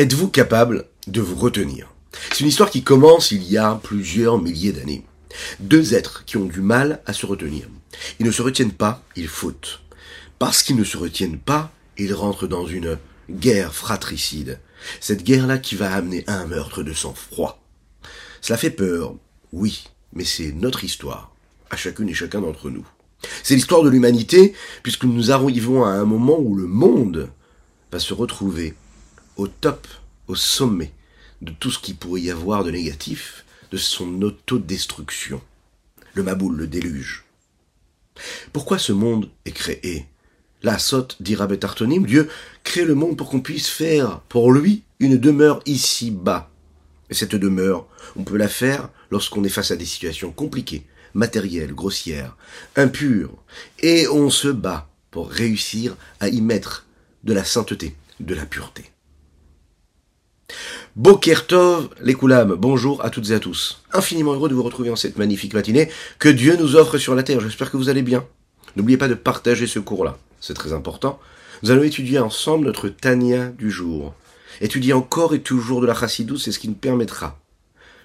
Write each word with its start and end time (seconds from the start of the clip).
Êtes-vous 0.00 0.28
capable 0.28 0.86
de 1.08 1.20
vous 1.20 1.36
retenir? 1.36 1.92
C'est 2.32 2.40
une 2.40 2.46
histoire 2.46 2.70
qui 2.70 2.82
commence 2.82 3.32
il 3.32 3.42
y 3.42 3.58
a 3.58 3.78
plusieurs 3.82 4.40
milliers 4.40 4.72
d'années. 4.72 5.04
Deux 5.58 5.92
êtres 5.92 6.24
qui 6.24 6.38
ont 6.38 6.46
du 6.46 6.62
mal 6.62 7.02
à 7.04 7.12
se 7.12 7.26
retenir. 7.26 7.68
Ils 8.18 8.24
ne 8.24 8.30
se 8.30 8.40
retiennent 8.40 8.72
pas, 8.72 9.04
ils 9.14 9.28
fautent. 9.28 9.82
Parce 10.38 10.62
qu'ils 10.62 10.76
ne 10.76 10.84
se 10.84 10.96
retiennent 10.96 11.38
pas, 11.38 11.70
ils 11.98 12.14
rentrent 12.14 12.46
dans 12.46 12.66
une 12.66 12.96
guerre 13.28 13.74
fratricide. 13.74 14.58
Cette 15.00 15.22
guerre-là 15.22 15.58
qui 15.58 15.74
va 15.74 15.92
amener 15.92 16.24
un 16.28 16.46
meurtre 16.46 16.82
de 16.82 16.94
sang-froid. 16.94 17.62
Cela 18.40 18.56
fait 18.56 18.70
peur, 18.70 19.14
oui, 19.52 19.84
mais 20.14 20.24
c'est 20.24 20.52
notre 20.52 20.82
histoire, 20.82 21.30
à 21.68 21.76
chacune 21.76 22.08
et 22.08 22.14
chacun 22.14 22.40
d'entre 22.40 22.70
nous. 22.70 22.86
C'est 23.42 23.54
l'histoire 23.54 23.82
de 23.82 23.90
l'humanité, 23.90 24.54
puisque 24.82 25.04
nous 25.04 25.30
arrivons 25.30 25.84
à 25.84 25.90
un 25.90 26.06
moment 26.06 26.38
où 26.38 26.54
le 26.54 26.66
monde 26.66 27.30
va 27.92 27.98
se 27.98 28.14
retrouver 28.14 28.72
au 29.40 29.48
top, 29.48 29.88
au 30.28 30.34
sommet 30.34 30.92
de 31.40 31.50
tout 31.50 31.70
ce 31.70 31.78
qui 31.78 31.94
pourrait 31.94 32.20
y 32.20 32.30
avoir 32.30 32.62
de 32.62 32.70
négatif, 32.70 33.46
de 33.70 33.78
son 33.78 34.20
autodestruction. 34.20 35.40
Le 36.12 36.22
Maboul, 36.22 36.56
le 36.56 36.66
déluge. 36.66 37.24
Pourquoi 38.52 38.78
ce 38.78 38.92
monde 38.92 39.30
est 39.46 39.52
créé? 39.52 40.06
La 40.62 40.78
sotte, 40.78 41.16
dit 41.20 41.36
Rabbi 41.36 41.58
Tartonim, 41.58 42.04
Dieu 42.04 42.28
crée 42.64 42.84
le 42.84 42.94
monde 42.94 43.16
pour 43.16 43.30
qu'on 43.30 43.40
puisse 43.40 43.68
faire 43.68 44.20
pour 44.28 44.52
lui 44.52 44.82
une 44.98 45.16
demeure 45.16 45.62
ici-bas. 45.64 46.50
Et 47.08 47.14
cette 47.14 47.34
demeure, 47.34 47.86
on 48.16 48.24
peut 48.24 48.36
la 48.36 48.48
faire 48.48 48.90
lorsqu'on 49.10 49.42
est 49.44 49.48
face 49.48 49.70
à 49.70 49.76
des 49.76 49.86
situations 49.86 50.32
compliquées, 50.32 50.84
matérielles, 51.14 51.72
grossières, 51.72 52.36
impures, 52.76 53.32
et 53.78 54.06
on 54.08 54.28
se 54.28 54.48
bat 54.48 54.90
pour 55.10 55.30
réussir 55.30 55.96
à 56.20 56.28
y 56.28 56.42
mettre 56.42 56.86
de 57.24 57.32
la 57.32 57.44
sainteté, 57.44 57.96
de 58.20 58.34
la 58.34 58.44
pureté. 58.44 58.90
Bokertov, 60.96 61.88
les 62.02 62.14
Koulam, 62.14 62.56
bonjour 62.56 63.04
à 63.04 63.10
toutes 63.10 63.30
et 63.30 63.34
à 63.34 63.38
tous. 63.38 63.80
Infiniment 63.92 64.32
heureux 64.32 64.48
de 64.48 64.56
vous 64.56 64.64
retrouver 64.64 64.90
en 64.90 64.96
cette 64.96 65.18
magnifique 65.18 65.54
matinée 65.54 65.88
que 66.18 66.28
Dieu 66.28 66.56
nous 66.56 66.74
offre 66.74 66.98
sur 66.98 67.14
la 67.14 67.22
terre. 67.22 67.40
J'espère 67.40 67.70
que 67.70 67.76
vous 67.76 67.88
allez 67.88 68.02
bien. 68.02 68.26
N'oubliez 68.74 68.98
pas 68.98 69.06
de 69.06 69.14
partager 69.14 69.68
ce 69.68 69.78
cours-là, 69.78 70.18
c'est 70.40 70.54
très 70.54 70.72
important. 70.72 71.20
Nous 71.62 71.70
allons 71.70 71.84
étudier 71.84 72.18
ensemble 72.18 72.66
notre 72.66 72.88
Tania 72.88 73.50
du 73.50 73.70
jour. 73.70 74.14
Étudier 74.60 74.92
encore 74.92 75.32
et 75.32 75.42
toujours 75.42 75.80
de 75.80 75.86
la 75.86 75.94
Chassidou, 75.94 76.38
c'est 76.38 76.50
ce 76.50 76.58
qui 76.58 76.68
nous 76.68 76.74
permettra, 76.74 77.38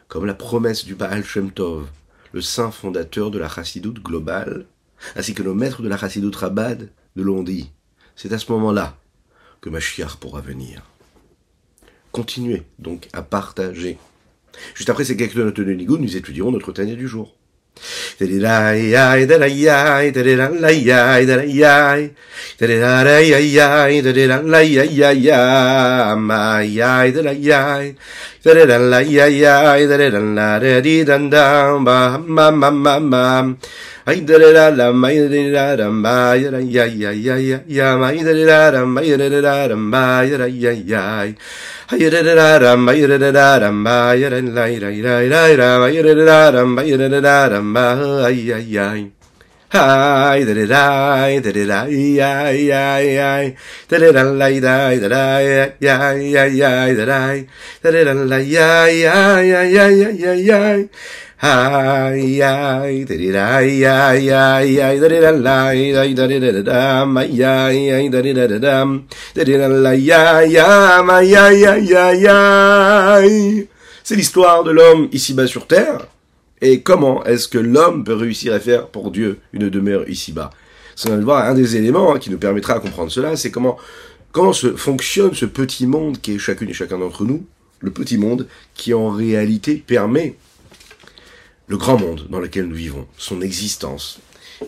comme 0.07 0.27
la 0.27 0.35
promesse 0.35 0.85
du 0.85 0.93
Baal 0.93 1.25
Shem 1.25 1.49
Tov, 1.49 1.87
le 2.33 2.41
saint 2.41 2.69
fondateur 2.69 3.31
de 3.31 3.39
la 3.39 3.49
Chassidoute 3.49 4.03
globale, 4.03 4.67
ainsi 5.15 5.33
que 5.33 5.41
nos 5.41 5.55
maîtres 5.55 5.81
de 5.81 5.89
la 5.89 5.97
Chassidoute 5.97 6.35
Rabad, 6.35 6.91
de 7.15 7.23
l'ont 7.23 7.41
dit. 7.41 7.71
C'est 8.15 8.31
à 8.31 8.37
ce 8.37 8.51
moment-là 8.51 8.95
que 9.59 9.71
Mashiach 9.71 10.17
pourra 10.17 10.41
venir 10.41 10.83
continuez 12.15 12.63
donc 12.79 13.09
à 13.11 13.21
partager. 13.21 13.97
Juste 14.73 14.89
après 14.89 15.03
ces 15.03 15.17
quelques 15.17 15.35
notes 15.35 15.59
de 15.59 15.73
Nigoud, 15.73 15.99
nous 15.99 16.15
étudierons 16.15 16.51
notre 16.53 16.71
Tania 16.71 16.95
du 16.95 17.09
jour. 17.09 17.35
Hi, 49.71 50.43
da 50.45 50.53
da 50.53 50.65
da, 50.65 51.39
da 51.39 51.51
da 51.51 51.65
da, 51.67 51.85
yeah, 51.85 52.49
yeah, 52.49 52.97
yeah, 52.99 53.51
da 53.89 53.97
da 53.99 54.11
da, 54.11 54.23
la 54.23 54.49
da 54.49 54.97
da 54.97 55.07
da, 55.09 55.39
yeah, 55.39 56.13
yeah, 56.13 56.45
yeah, 56.45 56.93
da 56.95 57.05
da, 57.05 57.43
da 57.83 57.91
da 57.91 58.03
da, 58.03 58.13
la 58.13 58.37
yeah, 58.37 58.87
yeah, 58.87 59.41
yeah, 59.41 59.89
yeah, 59.89 60.09
yeah, 60.09 60.33
yeah. 60.33 60.83
C'est 74.03 74.15
l'histoire 74.15 74.63
de 74.63 74.71
l'homme 74.71 75.09
ici-bas 75.11 75.47
sur 75.47 75.67
terre. 75.67 76.07
Et 76.61 76.81
comment 76.81 77.23
est-ce 77.25 77.47
que 77.47 77.57
l'homme 77.57 78.03
peut 78.03 78.13
réussir 78.13 78.53
à 78.53 78.59
faire 78.59 78.87
pour 78.87 79.11
Dieu 79.11 79.39
une 79.51 79.69
demeure 79.69 80.07
ici-bas 80.09 80.51
on 81.05 81.09
va 81.09 81.17
voir 81.17 81.45
un 81.45 81.53
des 81.53 81.75
éléments 81.75 82.17
qui 82.17 82.29
nous 82.29 82.37
permettra 82.37 82.75
de 82.75 82.79
comprendre 82.79 83.11
cela, 83.11 83.35
c'est 83.35 83.51
comment 83.51 83.77
comment 84.31 84.53
se 84.53 84.75
fonctionne 84.75 85.33
ce 85.33 85.45
petit 85.45 85.87
monde 85.87 86.19
qui 86.21 86.35
est 86.35 86.39
chacune 86.39 86.69
et 86.69 86.73
chacun 86.73 86.97
d'entre 86.97 87.23
nous, 87.23 87.45
le 87.79 87.91
petit 87.91 88.17
monde 88.17 88.47
qui 88.73 88.93
en 88.93 89.09
réalité 89.09 89.81
permet 89.85 90.35
le 91.67 91.77
grand 91.77 91.97
monde 91.97 92.27
dans 92.29 92.39
lequel 92.39 92.65
nous 92.65 92.75
vivons, 92.75 93.07
son 93.17 93.41
existence, 93.41 94.19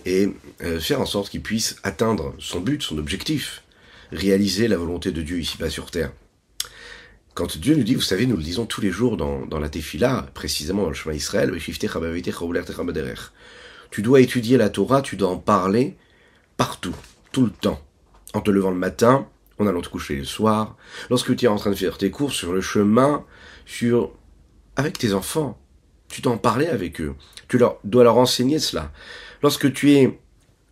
et 0.06 0.30
euh, 0.64 0.80
faire 0.80 1.02
en 1.02 1.06
sorte 1.06 1.30
qu'il 1.30 1.42
puisse 1.42 1.78
atteindre 1.84 2.34
son 2.40 2.60
but, 2.60 2.82
son 2.82 2.98
objectif, 2.98 3.64
réaliser 4.12 4.68
la 4.68 4.78
volonté 4.78 5.12
de 5.12 5.22
Dieu 5.22 5.40
ici-bas 5.40 5.70
sur 5.70 5.92
terre. 5.92 6.12
Quand 7.34 7.58
Dieu 7.58 7.76
nous 7.76 7.84
dit, 7.84 7.94
vous 7.94 8.02
savez, 8.02 8.26
nous 8.26 8.36
le 8.36 8.44
disons 8.44 8.66
tous 8.66 8.82
les 8.82 8.90
jours 8.90 9.16
dans, 9.16 9.46
dans 9.46 9.60
la 9.60 9.70
Tefila, 9.70 10.28
précisément 10.34 10.84
dans 10.84 10.90
le 10.90 10.96
chemin 10.96 11.14
Israël, 11.14 11.52
tu 13.92 14.02
dois 14.02 14.22
étudier 14.22 14.58
la 14.58 14.70
Torah, 14.70 15.02
tu 15.02 15.16
dois 15.18 15.30
en 15.30 15.38
parler 15.38 15.98
partout, 16.58 16.96
tout 17.32 17.46
le 17.46 17.52
temps, 17.52 17.80
en 18.34 18.42
te 18.42 18.50
levant 18.50 18.72
le 18.72 18.78
matin, 18.78 19.28
en 19.60 19.68
allant 19.68 19.82
te 19.82 19.90
coucher 19.90 20.16
le 20.16 20.26
soir, 20.26 20.76
lorsque 21.10 21.36
tu 21.36 21.46
es 21.46 21.48
en 21.48 21.58
train 21.58 21.70
de 21.70 21.76
faire 21.76 21.98
tes 21.98 22.10
courses 22.10 22.36
sur 22.36 22.54
le 22.54 22.62
chemin, 22.62 23.24
sur 23.66 24.12
avec 24.76 24.98
tes 24.98 25.14
enfants, 25.14 25.60
tu 26.10 26.22
dois 26.22 26.34
en 26.34 26.38
parler 26.38 26.68
avec 26.68 27.02
eux. 27.02 27.16
Tu 27.48 27.58
leur, 27.58 27.80
dois 27.84 28.04
leur 28.04 28.18
enseigner 28.18 28.60
cela. 28.60 28.92
Lorsque 29.44 29.72
tu 29.74 29.94
es 29.94 30.20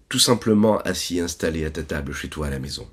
tout 0.10 0.20
simplement 0.20 0.78
assis, 0.80 1.20
installé 1.20 1.66
à 1.66 1.72
ta 1.72 1.84
table 1.84 2.14
chez 2.14 2.30
toi 2.30 2.48
à 2.48 2.50
la 2.50 2.60
maison. 2.60 2.88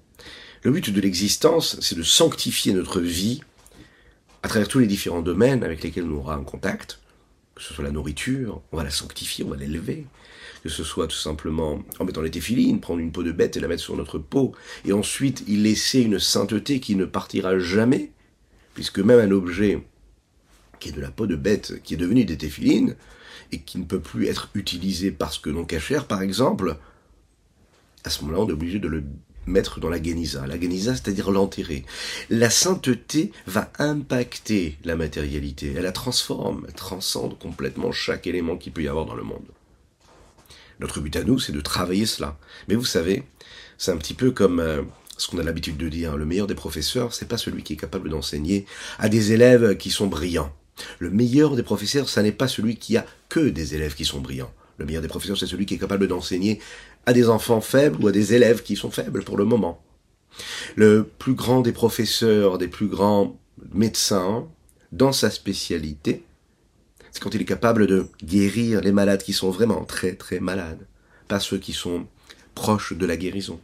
Le 0.62 0.70
but 0.70 0.90
de 0.90 1.00
l'existence, 1.00 1.78
c'est 1.80 1.96
de 1.96 2.02
sanctifier 2.02 2.72
notre 2.72 3.00
vie 3.00 3.40
à 4.42 4.48
travers 4.48 4.68
tous 4.68 4.78
les 4.78 4.86
différents 4.86 5.22
domaines 5.22 5.64
avec 5.64 5.82
lesquels 5.82 6.04
nous 6.04 6.16
aurons 6.16 6.30
un 6.30 6.44
contact, 6.44 7.00
que 7.54 7.62
ce 7.62 7.74
soit 7.74 7.84
la 7.84 7.90
nourriture, 7.90 8.60
on 8.72 8.76
va 8.76 8.84
la 8.84 8.90
sanctifier, 8.90 9.44
on 9.44 9.50
va 9.50 9.56
l'élever, 9.56 10.06
que 10.62 10.68
ce 10.68 10.84
soit 10.84 11.06
tout 11.06 11.16
simplement 11.16 11.82
en 11.98 12.04
mettant 12.04 12.22
les 12.22 12.30
téphilines, 12.30 12.80
prendre 12.80 13.00
une 13.00 13.12
peau 13.12 13.22
de 13.22 13.32
bête 13.32 13.56
et 13.56 13.60
la 13.60 13.68
mettre 13.68 13.82
sur 13.82 13.96
notre 13.96 14.18
peau, 14.18 14.52
et 14.84 14.92
ensuite 14.92 15.44
y 15.48 15.56
laisser 15.56 16.00
une 16.00 16.18
sainteté 16.18 16.80
qui 16.80 16.96
ne 16.96 17.04
partira 17.04 17.58
jamais, 17.58 18.10
puisque 18.74 19.00
même 19.00 19.20
un 19.20 19.32
objet 19.32 19.84
qui 20.82 20.88
est 20.88 20.92
de 20.92 21.00
la 21.00 21.12
peau 21.12 21.28
de 21.28 21.36
bête, 21.36 21.80
qui 21.84 21.94
est 21.94 21.96
devenue 21.96 22.24
des 22.24 22.36
téphilines, 22.36 22.96
et 23.52 23.60
qui 23.60 23.78
ne 23.78 23.84
peut 23.84 24.00
plus 24.00 24.26
être 24.26 24.50
utilisé 24.54 25.12
parce 25.12 25.38
que 25.38 25.48
non 25.48 25.64
cachère, 25.64 26.06
par 26.06 26.22
exemple, 26.22 26.76
à 28.02 28.10
ce 28.10 28.22
moment-là, 28.22 28.42
on 28.42 28.48
est 28.48 28.52
obligé 28.52 28.80
de 28.80 28.88
le 28.88 29.04
mettre 29.46 29.78
dans 29.78 29.88
la 29.88 30.00
guénisa. 30.00 30.44
La 30.46 30.58
guénisa, 30.58 30.94
c'est-à-dire 30.94 31.30
l'enterrer. 31.30 31.84
La 32.30 32.50
sainteté 32.50 33.30
va 33.46 33.70
impacter 33.78 34.76
la 34.84 34.96
matérialité. 34.96 35.72
Elle 35.76 35.84
la 35.84 35.92
transforme, 35.92 36.64
elle 36.66 36.74
transcende 36.74 37.38
complètement 37.38 37.92
chaque 37.92 38.26
élément 38.26 38.56
qu'il 38.56 38.72
peut 38.72 38.82
y 38.82 38.88
avoir 38.88 39.06
dans 39.06 39.14
le 39.14 39.22
monde. 39.22 39.46
Notre 40.80 41.00
but 41.00 41.14
à 41.14 41.22
nous, 41.22 41.38
c'est 41.38 41.52
de 41.52 41.60
travailler 41.60 42.06
cela. 42.06 42.36
Mais 42.66 42.74
vous 42.74 42.84
savez, 42.84 43.22
c'est 43.78 43.92
un 43.92 43.96
petit 43.98 44.14
peu 44.14 44.32
comme 44.32 44.58
euh, 44.58 44.82
ce 45.16 45.28
qu'on 45.28 45.38
a 45.38 45.44
l'habitude 45.44 45.76
de 45.76 45.88
dire. 45.88 46.16
Le 46.16 46.26
meilleur 46.26 46.48
des 46.48 46.56
professeurs, 46.56 47.14
c'est 47.14 47.28
pas 47.28 47.38
celui 47.38 47.62
qui 47.62 47.74
est 47.74 47.76
capable 47.76 48.08
d'enseigner 48.08 48.66
à 48.98 49.08
des 49.08 49.30
élèves 49.30 49.76
qui 49.76 49.90
sont 49.90 50.08
brillants. 50.08 50.52
Le 50.98 51.10
meilleur 51.10 51.56
des 51.56 51.62
professeurs, 51.62 52.08
ça 52.08 52.22
n'est 52.22 52.32
pas 52.32 52.48
celui 52.48 52.76
qui 52.76 52.96
a 52.96 53.06
que 53.28 53.40
des 53.40 53.74
élèves 53.74 53.94
qui 53.94 54.04
sont 54.04 54.20
brillants. 54.20 54.52
Le 54.78 54.86
meilleur 54.86 55.02
des 55.02 55.08
professeurs, 55.08 55.38
c'est 55.38 55.46
celui 55.46 55.66
qui 55.66 55.74
est 55.74 55.78
capable 55.78 56.08
d'enseigner 56.08 56.60
à 57.06 57.12
des 57.12 57.28
enfants 57.28 57.60
faibles 57.60 58.02
ou 58.02 58.08
à 58.08 58.12
des 58.12 58.34
élèves 58.34 58.62
qui 58.62 58.76
sont 58.76 58.90
faibles 58.90 59.22
pour 59.22 59.36
le 59.36 59.44
moment. 59.44 59.82
Le 60.76 61.04
plus 61.18 61.34
grand 61.34 61.60
des 61.60 61.72
professeurs, 61.72 62.58
des 62.58 62.68
plus 62.68 62.88
grands 62.88 63.38
médecins, 63.72 64.48
dans 64.92 65.12
sa 65.12 65.30
spécialité, 65.30 66.24
c'est 67.10 67.22
quand 67.22 67.34
il 67.34 67.42
est 67.42 67.46
capable 67.46 67.86
de 67.86 68.06
guérir 68.24 68.80
les 68.80 68.92
malades 68.92 69.22
qui 69.22 69.32
sont 69.32 69.50
vraiment 69.50 69.84
très 69.84 70.14
très 70.14 70.40
malades, 70.40 70.86
pas 71.28 71.40
ceux 71.40 71.58
qui 71.58 71.72
sont 71.72 72.06
proches 72.54 72.94
de 72.94 73.06
la 73.06 73.16
guérison. 73.16 73.60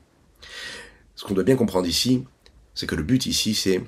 Ce 1.15 1.25
qu'on 1.25 1.35
doit 1.35 1.45
bien 1.45 1.57
comprendre 1.57 1.87
ici, 1.87 2.25
c'est 2.75 2.87
que 2.87 2.95
le 2.95 3.03
but 3.03 3.27
ici, 3.27 3.55
c'est 3.55 3.83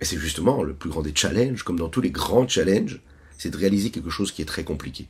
et 0.00 0.04
c'est 0.04 0.18
justement 0.18 0.62
le 0.62 0.74
plus 0.74 0.90
grand 0.90 1.02
des 1.02 1.14
challenges, 1.14 1.62
comme 1.62 1.78
dans 1.78 1.88
tous 1.88 2.00
les 2.00 2.10
grands 2.10 2.46
challenges, 2.46 3.00
c'est 3.38 3.50
de 3.50 3.56
réaliser 3.56 3.90
quelque 3.90 4.10
chose 4.10 4.32
qui 4.32 4.42
est 4.42 4.46
très 4.46 4.64
compliqué. 4.64 5.08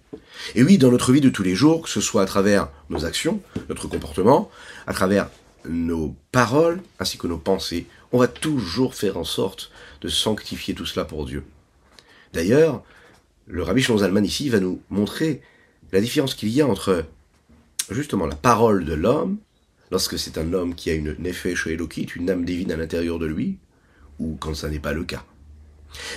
Et 0.54 0.62
oui, 0.62 0.78
dans 0.78 0.90
notre 0.90 1.12
vie 1.12 1.20
de 1.20 1.30
tous 1.30 1.42
les 1.42 1.54
jours, 1.54 1.82
que 1.82 1.88
ce 1.88 2.00
soit 2.00 2.22
à 2.22 2.26
travers 2.26 2.68
nos 2.90 3.04
actions, 3.04 3.40
notre 3.68 3.88
comportement, 3.88 4.50
à 4.86 4.92
travers 4.92 5.28
nos 5.68 6.14
paroles, 6.32 6.80
ainsi 6.98 7.18
que 7.18 7.26
nos 7.26 7.38
pensées, 7.38 7.86
on 8.12 8.18
va 8.18 8.28
toujours 8.28 8.94
faire 8.94 9.16
en 9.16 9.24
sorte 9.24 9.70
de 10.00 10.08
sanctifier 10.08 10.74
tout 10.74 10.86
cela 10.86 11.04
pour 11.04 11.26
Dieu. 11.26 11.44
D'ailleurs, 12.32 12.82
le 13.46 13.62
rabbi 13.62 13.82
Shlomo 13.82 14.20
ici 14.20 14.48
va 14.48 14.60
nous 14.60 14.80
montrer 14.90 15.40
la 15.92 16.00
différence 16.00 16.34
qu'il 16.34 16.48
y 16.48 16.60
a 16.60 16.66
entre 16.66 17.04
justement 17.90 18.26
la 18.26 18.34
parole 18.34 18.84
de 18.84 18.94
l'homme, 18.94 19.38
lorsque 19.90 20.18
c'est 20.18 20.38
un 20.38 20.52
homme 20.52 20.74
qui 20.74 20.90
a 20.90 20.94
une 20.94 21.14
nefesh 21.18 21.66
elokit, 21.68 22.08
une 22.16 22.30
âme 22.30 22.44
divine 22.44 22.72
à 22.72 22.76
l'intérieur 22.76 23.18
de 23.18 23.26
lui, 23.26 23.58
ou 24.18 24.36
quand 24.38 24.54
ça 24.54 24.68
n'est 24.68 24.78
pas 24.78 24.92
le 24.92 25.04
cas. 25.04 25.24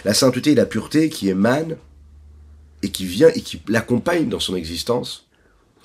La 0.06 0.14
sainteté 0.14 0.52
et 0.52 0.56
la 0.56 0.66
pureté 0.66 1.10
qui 1.10 1.30
émanent 1.30 1.76
et 2.82 2.92
qui 2.92 3.06
vient 3.06 3.30
et 3.30 3.42
qui 3.42 3.62
l'accompagne 3.68 4.30
dans 4.30 4.40
son 4.40 4.56
existence, 4.56 5.28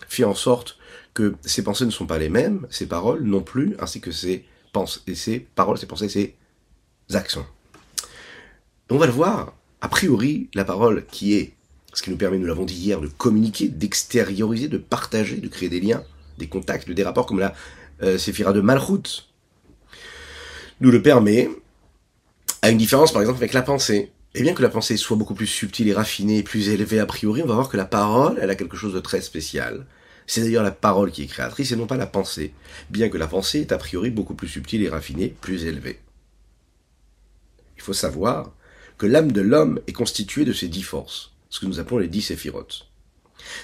fait 0.08 0.24
en 0.24 0.34
sorte 0.34 0.78
que 1.12 1.34
ses 1.44 1.62
pensées 1.62 1.86
ne 1.86 1.90
sont 1.90 2.06
pas 2.06 2.18
les 2.18 2.28
mêmes, 2.28 2.66
ses 2.70 2.86
paroles 2.86 3.22
non 3.22 3.40
plus, 3.40 3.76
ainsi 3.78 4.00
que 4.00 4.10
ses 4.10 4.44
pensées, 4.72 5.00
et 5.06 5.14
ses 5.14 5.40
paroles, 5.40 5.78
ses 5.78 5.86
pensées, 5.86 6.08
ses 6.08 6.34
actions. 7.12 7.46
On 8.90 8.98
va 8.98 9.06
le 9.06 9.12
voir, 9.12 9.54
a 9.80 9.88
priori, 9.88 10.48
la 10.54 10.64
parole 10.64 11.04
qui 11.06 11.34
est 11.34 11.54
ce 11.94 12.02
qui 12.02 12.10
nous 12.10 12.16
permet, 12.16 12.38
nous 12.38 12.46
l'avons 12.46 12.64
dit 12.64 12.74
hier, 12.74 13.00
de 13.00 13.06
communiquer, 13.06 13.68
d'extérioriser, 13.68 14.66
de 14.66 14.78
partager, 14.78 15.36
de 15.36 15.46
créer 15.46 15.68
des 15.68 15.80
liens, 15.80 16.02
des 16.38 16.48
contacts, 16.48 16.90
des 16.90 17.04
rapports, 17.04 17.26
comme 17.26 17.38
la 17.38 17.54
euh, 18.02 18.18
séphira 18.18 18.52
de 18.52 18.60
Malchut, 18.60 19.28
nous 20.80 20.90
le 20.90 21.00
permet, 21.00 21.48
à 22.64 22.70
une 22.70 22.78
différence 22.78 23.12
par 23.12 23.20
exemple 23.20 23.40
avec 23.40 23.52
la 23.52 23.60
pensée. 23.60 24.10
Et 24.34 24.40
bien 24.40 24.54
que 24.54 24.62
la 24.62 24.70
pensée 24.70 24.96
soit 24.96 25.18
beaucoup 25.18 25.34
plus 25.34 25.46
subtile 25.46 25.86
et 25.88 25.92
raffinée, 25.92 26.42
plus 26.42 26.70
élevée 26.70 26.98
a 26.98 27.04
priori, 27.04 27.42
on 27.42 27.46
va 27.46 27.52
voir 27.52 27.68
que 27.68 27.76
la 27.76 27.84
parole, 27.84 28.38
elle 28.40 28.48
a 28.48 28.54
quelque 28.54 28.78
chose 28.78 28.94
de 28.94 29.00
très 29.00 29.20
spécial. 29.20 29.84
C'est 30.26 30.40
d'ailleurs 30.40 30.62
la 30.62 30.70
parole 30.70 31.10
qui 31.10 31.22
est 31.22 31.26
créatrice 31.26 31.72
et 31.72 31.76
non 31.76 31.86
pas 31.86 31.98
la 31.98 32.06
pensée, 32.06 32.54
bien 32.88 33.10
que 33.10 33.18
la 33.18 33.26
pensée 33.26 33.60
est 33.60 33.72
a 33.72 33.76
priori 33.76 34.08
beaucoup 34.08 34.32
plus 34.34 34.48
subtile 34.48 34.82
et 34.82 34.88
raffinée, 34.88 35.36
plus 35.42 35.66
élevée. 35.66 36.00
Il 37.76 37.82
faut 37.82 37.92
savoir 37.92 38.54
que 38.96 39.04
l'âme 39.04 39.32
de 39.32 39.42
l'homme 39.42 39.80
est 39.86 39.92
constituée 39.92 40.46
de 40.46 40.54
ces 40.54 40.68
dix 40.68 40.82
forces, 40.82 41.32
ce 41.50 41.60
que 41.60 41.66
nous 41.66 41.80
appelons 41.80 41.98
les 41.98 42.08
dix 42.08 42.22
séphirotes. 42.22 42.88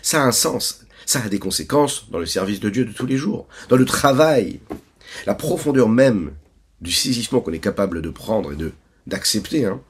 Ça 0.03 0.23
a 0.23 0.27
un 0.27 0.33
sens, 0.33 0.85
ça 1.07 1.23
a 1.23 1.29
des 1.31 1.39
conséquences 1.39 2.11
dans 2.11 2.19
le 2.19 2.27
service 2.27 2.61
de 2.61 2.69
Dieu 2.69 2.85
de 2.85 2.93
tous 2.93 3.07
les 3.07 3.17
jours, 3.17 3.49
dans 3.71 3.77
le 3.77 3.87
travail. 3.87 4.61
La 5.25 5.35
profondeur 5.35 5.89
même 5.89 6.33
du 6.83 6.93
saisissement 6.93 7.41
qu'on 7.41 7.55
est 7.55 7.61
capable 7.61 8.03
de 8.03 8.11
prendre 8.11 8.53
et 8.53 8.57
de 8.57 8.73
d'accepter, 9.11 9.67
hein, 9.67 9.81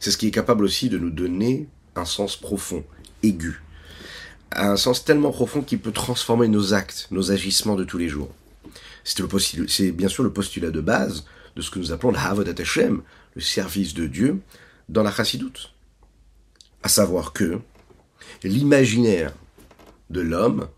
c'est 0.00 0.10
ce 0.10 0.18
qui 0.18 0.26
est 0.26 0.32
capable 0.32 0.64
aussi 0.64 0.88
de 0.88 0.98
nous 0.98 1.10
donner 1.10 1.68
un 1.94 2.04
sens 2.04 2.36
profond, 2.36 2.84
aigu, 3.22 3.62
un 4.50 4.76
sens 4.76 5.04
tellement 5.04 5.30
profond 5.30 5.62
qu'il 5.62 5.78
peut 5.78 5.92
transformer 5.92 6.48
nos 6.48 6.74
actes, 6.74 7.06
nos 7.12 7.30
agissements 7.30 7.76
de 7.76 7.84
tous 7.84 7.98
les 7.98 8.08
jours. 8.08 8.34
C'est 9.04 9.92
bien 9.92 10.08
sûr 10.08 10.24
le 10.24 10.32
postulat 10.32 10.70
de 10.70 10.80
base 10.80 11.24
de 11.54 11.62
ce 11.62 11.70
que 11.70 11.78
nous 11.78 11.92
appelons 11.92 12.14
Hashem, 12.14 13.02
le 13.34 13.40
service 13.40 13.94
de 13.94 14.06
Dieu, 14.06 14.40
dans 14.88 15.02
la 15.02 15.12
Chassidoute 15.12 15.72
à 16.82 16.88
savoir 16.88 17.32
que 17.32 17.60
l'imaginaire 18.42 19.32
de 20.10 20.20
l'homme 20.20 20.68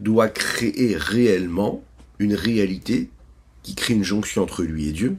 doit 0.00 0.28
créer 0.28 0.96
réellement 0.96 1.82
une 2.18 2.34
réalité 2.34 3.10
qui 3.62 3.74
crée 3.74 3.94
une 3.94 4.04
jonction 4.04 4.42
entre 4.42 4.62
lui 4.62 4.88
et 4.88 4.92
Dieu. 4.92 5.16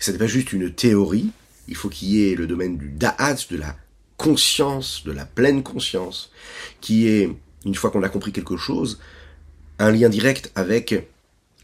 Ce 0.00 0.10
n'est 0.10 0.18
pas 0.18 0.26
juste 0.26 0.52
une 0.52 0.72
théorie, 0.72 1.30
il 1.68 1.76
faut 1.76 1.88
qu'il 1.88 2.08
y 2.08 2.30
ait 2.30 2.34
le 2.34 2.46
domaine 2.46 2.76
du 2.76 2.88
da'at, 2.88 3.36
de 3.50 3.56
la 3.56 3.76
conscience, 4.16 5.02
de 5.04 5.12
la 5.12 5.24
pleine 5.24 5.62
conscience, 5.62 6.30
qui 6.80 7.08
est, 7.08 7.30
une 7.64 7.74
fois 7.74 7.90
qu'on 7.90 8.02
a 8.02 8.08
compris 8.08 8.32
quelque 8.32 8.56
chose, 8.56 9.00
un 9.78 9.90
lien 9.90 10.08
direct 10.08 10.52
avec 10.54 11.08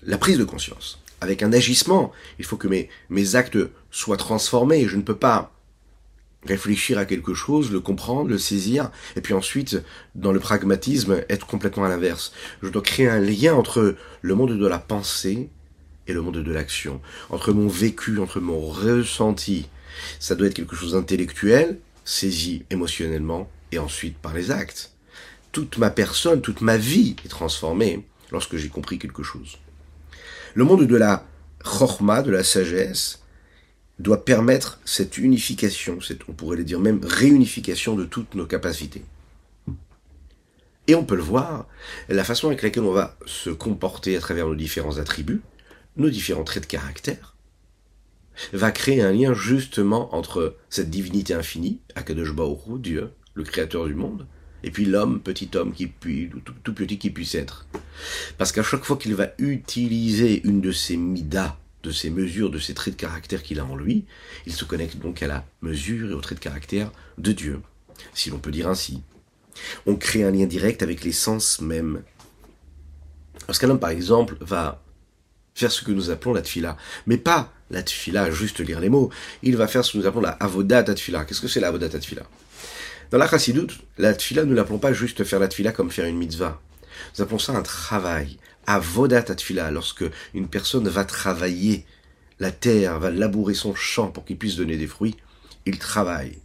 la 0.02 0.18
prise 0.18 0.38
de 0.38 0.44
conscience, 0.44 1.00
avec 1.20 1.42
un 1.42 1.52
agissement. 1.52 2.12
Il 2.38 2.44
faut 2.44 2.56
que 2.56 2.68
mes, 2.68 2.88
mes 3.08 3.36
actes 3.36 3.58
soient 3.90 4.16
transformés. 4.16 4.88
Je 4.88 4.96
ne 4.96 5.02
peux 5.02 5.16
pas 5.16 5.52
réfléchir 6.46 6.98
à 6.98 7.04
quelque 7.04 7.34
chose, 7.34 7.70
le 7.70 7.80
comprendre, 7.80 8.30
le 8.30 8.38
saisir, 8.38 8.90
et 9.14 9.20
puis 9.20 9.34
ensuite, 9.34 9.82
dans 10.14 10.32
le 10.32 10.40
pragmatisme, 10.40 11.22
être 11.28 11.46
complètement 11.46 11.84
à 11.84 11.88
l'inverse. 11.88 12.32
Je 12.62 12.70
dois 12.70 12.82
créer 12.82 13.08
un 13.08 13.20
lien 13.20 13.54
entre 13.54 13.96
le 14.22 14.34
monde 14.34 14.58
de 14.58 14.66
la 14.66 14.78
pensée 14.78 15.50
et 16.10 16.12
le 16.12 16.22
monde 16.22 16.42
de 16.42 16.52
l'action, 16.52 17.00
entre 17.30 17.52
mon 17.52 17.68
vécu, 17.68 18.18
entre 18.18 18.40
mon 18.40 18.60
ressenti. 18.60 19.68
Ça 20.18 20.34
doit 20.34 20.48
être 20.48 20.54
quelque 20.54 20.76
chose 20.76 20.92
d'intellectuel, 20.92 21.78
saisi 22.04 22.64
émotionnellement, 22.70 23.50
et 23.72 23.78
ensuite 23.78 24.18
par 24.18 24.34
les 24.34 24.50
actes. 24.50 24.92
Toute 25.52 25.78
ma 25.78 25.90
personne, 25.90 26.40
toute 26.40 26.60
ma 26.60 26.76
vie 26.76 27.16
est 27.24 27.28
transformée 27.28 28.04
lorsque 28.30 28.56
j'ai 28.56 28.68
compris 28.68 28.98
quelque 28.98 29.22
chose. 29.22 29.58
Le 30.54 30.64
monde 30.64 30.86
de 30.86 30.96
la 30.96 31.26
chorma, 31.62 32.22
de 32.22 32.30
la 32.30 32.44
sagesse, 32.44 33.22
doit 33.98 34.24
permettre 34.24 34.80
cette 34.84 35.18
unification, 35.18 35.98
on 36.28 36.32
pourrait 36.32 36.56
le 36.56 36.64
dire 36.64 36.80
même 36.80 37.00
réunification 37.04 37.94
de 37.94 38.04
toutes 38.04 38.34
nos 38.34 38.46
capacités. 38.46 39.04
Et 40.86 40.94
on 40.94 41.04
peut 41.04 41.16
le 41.16 41.22
voir, 41.22 41.66
la 42.08 42.24
façon 42.24 42.48
avec 42.48 42.62
laquelle 42.62 42.82
on 42.82 42.92
va 42.92 43.16
se 43.26 43.50
comporter 43.50 44.16
à 44.16 44.20
travers 44.20 44.46
nos 44.46 44.54
différents 44.54 44.98
attributs, 44.98 45.42
nos 46.00 46.10
différents 46.10 46.44
traits 46.44 46.64
de 46.64 46.68
caractère, 46.68 47.36
va 48.52 48.72
créer 48.72 49.02
un 49.02 49.12
lien 49.12 49.34
justement 49.34 50.14
entre 50.14 50.56
cette 50.70 50.90
divinité 50.90 51.34
infinie, 51.34 51.80
Akadosh 51.94 52.34
Baoru, 52.34 52.78
Dieu, 52.78 53.10
le 53.34 53.44
créateur 53.44 53.86
du 53.86 53.94
monde, 53.94 54.26
et 54.62 54.70
puis 54.70 54.84
l'homme, 54.86 55.20
petit 55.20 55.50
homme 55.54 55.72
qui 55.72 55.86
puis, 55.86 56.30
tout, 56.44 56.54
tout 56.62 56.74
petit 56.74 56.98
qui 56.98 57.10
puisse 57.10 57.34
être. 57.34 57.66
Parce 58.38 58.52
qu'à 58.52 58.62
chaque 58.62 58.84
fois 58.84 58.96
qu'il 58.96 59.14
va 59.14 59.28
utiliser 59.38 60.46
une 60.46 60.60
de 60.60 60.72
ces 60.72 60.96
midas, 60.96 61.56
de 61.82 61.90
ces 61.90 62.10
mesures, 62.10 62.50
de 62.50 62.58
ces 62.58 62.74
traits 62.74 62.94
de 62.94 63.00
caractère 63.00 63.42
qu'il 63.42 63.60
a 63.60 63.64
en 63.64 63.76
lui, 63.76 64.04
il 64.46 64.52
se 64.52 64.64
connecte 64.64 64.96
donc 64.96 65.22
à 65.22 65.26
la 65.26 65.46
mesure 65.60 66.10
et 66.10 66.14
aux 66.14 66.20
traits 66.20 66.38
de 66.38 66.44
caractère 66.44 66.90
de 67.18 67.32
Dieu, 67.32 67.60
si 68.14 68.30
l'on 68.30 68.38
peut 68.38 68.50
dire 68.50 68.68
ainsi. 68.68 69.02
On 69.86 69.96
crée 69.96 70.24
un 70.24 70.30
lien 70.30 70.46
direct 70.46 70.82
avec 70.82 71.04
l'essence 71.04 71.60
même. 71.60 72.02
Lorsqu'un 73.48 73.68
homme, 73.70 73.80
par 73.80 73.90
exemple, 73.90 74.36
va 74.40 74.82
faire 75.60 75.72
ce 75.72 75.84
que 75.84 75.92
nous 75.92 76.10
appelons 76.10 76.32
la 76.32 76.42
tfila, 76.42 76.76
mais 77.06 77.18
pas 77.18 77.52
la 77.70 77.82
tfila, 77.82 78.30
juste 78.30 78.60
lire 78.60 78.80
les 78.80 78.88
mots, 78.88 79.10
il 79.42 79.56
va 79.56 79.68
faire 79.68 79.84
ce 79.84 79.92
que 79.92 79.98
nous 79.98 80.06
appelons 80.06 80.22
la 80.22 80.30
avodat 80.30 80.82
tfila. 80.82 81.24
Qu'est-ce 81.24 81.40
que 81.40 81.48
c'est 81.48 81.60
la 81.60 81.68
avodat 81.68 81.90
tfila 81.90 82.22
Dans 83.10 83.18
la 83.18 83.28
chassidoute, 83.28 83.78
la 83.98 84.14
tfila, 84.14 84.44
nous 84.44 84.54
l'appelons 84.54 84.78
pas 84.78 84.92
juste 84.92 85.22
faire 85.24 85.38
la 85.38 85.48
tfila 85.48 85.72
comme 85.72 85.90
faire 85.90 86.06
une 86.06 86.16
mitzvah. 86.16 86.60
Nous 87.14 87.22
appelons 87.22 87.38
ça 87.38 87.52
un 87.52 87.62
travail, 87.62 88.38
avodat 88.66 89.24
atfila, 89.28 89.70
lorsque 89.70 90.04
une 90.34 90.48
personne 90.48 90.88
va 90.88 91.04
travailler 91.04 91.84
la 92.38 92.50
terre, 92.50 92.98
va 92.98 93.10
labourer 93.10 93.54
son 93.54 93.74
champ 93.74 94.08
pour 94.08 94.24
qu'il 94.24 94.38
puisse 94.38 94.56
donner 94.56 94.78
des 94.78 94.86
fruits, 94.86 95.16
il 95.66 95.78
travaille. 95.78 96.38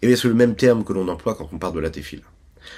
Et 0.00 0.06
bien 0.06 0.16
c'est 0.16 0.28
le 0.28 0.34
même 0.34 0.54
terme 0.54 0.84
que 0.84 0.92
l'on 0.92 1.08
emploie 1.08 1.34
quand 1.34 1.50
on 1.52 1.58
parle 1.58 1.74
de 1.74 1.80
la 1.80 1.90
tefila. 1.90 2.22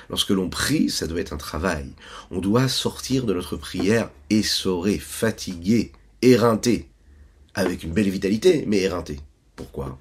Lorsque 0.08 0.30
l'on 0.30 0.48
prie, 0.48 0.90
ça 0.90 1.06
doit 1.06 1.20
être 1.20 1.32
un 1.32 1.38
travail. 1.38 1.92
On 2.30 2.40
doit 2.40 2.68
sortir 2.68 3.24
de 3.24 3.34
notre 3.34 3.56
prière 3.56 4.10
essoré, 4.28 4.98
fatigué, 4.98 5.92
éreinté, 6.22 6.88
avec 7.54 7.82
une 7.82 7.92
belle 7.92 8.10
vitalité, 8.10 8.64
mais 8.66 8.78
éreinté. 8.78 9.20
Pourquoi? 9.56 9.98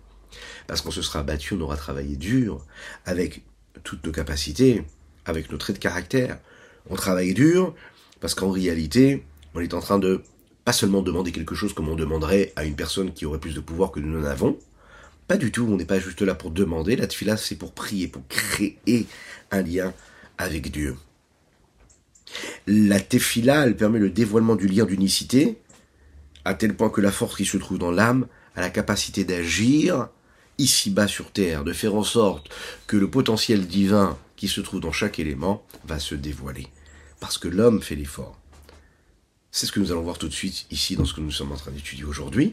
Parce 0.67 0.81
qu'on 0.81 0.91
se 0.91 1.01
sera 1.01 1.24
battu, 1.24 1.55
on 1.55 1.62
aura 1.62 1.77
travaillé 1.77 2.15
dur, 2.15 2.65
avec 3.05 3.43
toutes 3.84 4.05
nos 4.05 4.12
capacités, 4.12 4.84
avec 5.25 5.51
nos 5.51 5.58
traits 5.58 5.77
de 5.77 5.81
caractère. 5.81 6.39
On 6.89 6.96
travaille 6.96 7.34
dur, 7.34 7.74
parce 8.19 8.36
qu'en 8.36 8.51
réalité, 8.51 9.24
on 9.55 9.62
est 9.62 9.74
en 9.74 9.79
train 9.79 10.00
de 10.00 10.22
pas 10.65 10.74
seulement 10.74 11.01
demander 11.01 11.31
quelque 11.31 11.55
chose 11.55 11.74
comme 11.74 11.89
on 11.89 11.96
demanderait 11.96 12.53
à 12.55 12.65
une 12.65 12.75
personne 12.75 13.13
qui 13.13 13.25
aurait 13.25 13.39
plus 13.39 13.55
de 13.55 13.60
pouvoir 13.60 13.91
que 13.91 14.00
nous 14.00 14.19
n'en 14.19 14.25
avons. 14.25 14.58
Pas 15.29 15.38
du 15.38 15.51
tout, 15.51 15.67
on 15.69 15.77
n'est 15.77 15.86
pas 15.86 16.00
juste 16.00 16.24
là 16.24 16.33
pour 16.33 16.50
demander. 16.50 16.95
La 16.95 17.05
tefila, 17.05 17.38
c'est 17.38 17.55
pour 17.55 17.71
prier, 17.71 18.07
pour 18.07 18.27
créer 18.27 19.05
un 19.51 19.62
lien 19.62 19.93
avec 20.39 20.71
Dieu. 20.71 20.98
La 22.65 23.00
tefila, 23.00 23.67
elle 23.67 23.77
permet 23.77 24.00
le 24.00 24.09
dévoilement 24.09 24.55
du 24.55 24.67
lien 24.67 24.86
d'unicité, 24.86 25.59
à 26.45 26.55
tel 26.55 26.75
point 26.75 26.89
que 26.89 27.00
la 27.00 27.12
force 27.12 27.36
qui 27.36 27.45
se 27.45 27.57
trouve 27.57 27.77
dans 27.77 27.91
l'âme 27.91 28.25
a 28.55 28.62
la 28.62 28.71
capacité 28.71 29.24
d'agir 29.24 30.09
ici-bas 30.57 31.07
sur 31.07 31.31
terre, 31.31 31.63
de 31.63 31.74
faire 31.74 31.93
en 31.93 32.03
sorte 32.03 32.50
que 32.88 32.98
le 32.98 33.07
potentiel 33.07 33.67
divin 33.67 34.17
qui 34.36 34.48
se 34.48 34.62
trouve 34.62 34.79
dans 34.79 34.91
chaque 34.91 35.19
élément 35.19 35.63
va 35.86 36.00
se 36.00 36.15
dévoiler 36.15 36.69
parce 37.19 37.38
que 37.38 37.48
l'homme 37.48 37.83
fait 37.83 37.95
l'effort. 37.95 38.39
C'est 39.51 39.67
ce 39.67 39.71
que 39.71 39.79
nous 39.79 39.91
allons 39.91 40.01
voir 40.01 40.17
tout 40.17 40.27
de 40.27 40.33
suite 40.33 40.65
ici 40.71 40.95
dans 40.95 41.05
ce 41.05 41.13
que 41.13 41.21
nous 41.21 41.29
sommes 41.29 41.51
en 41.51 41.55
train 41.55 41.69
d'étudier 41.69 42.05
aujourd'hui, 42.05 42.51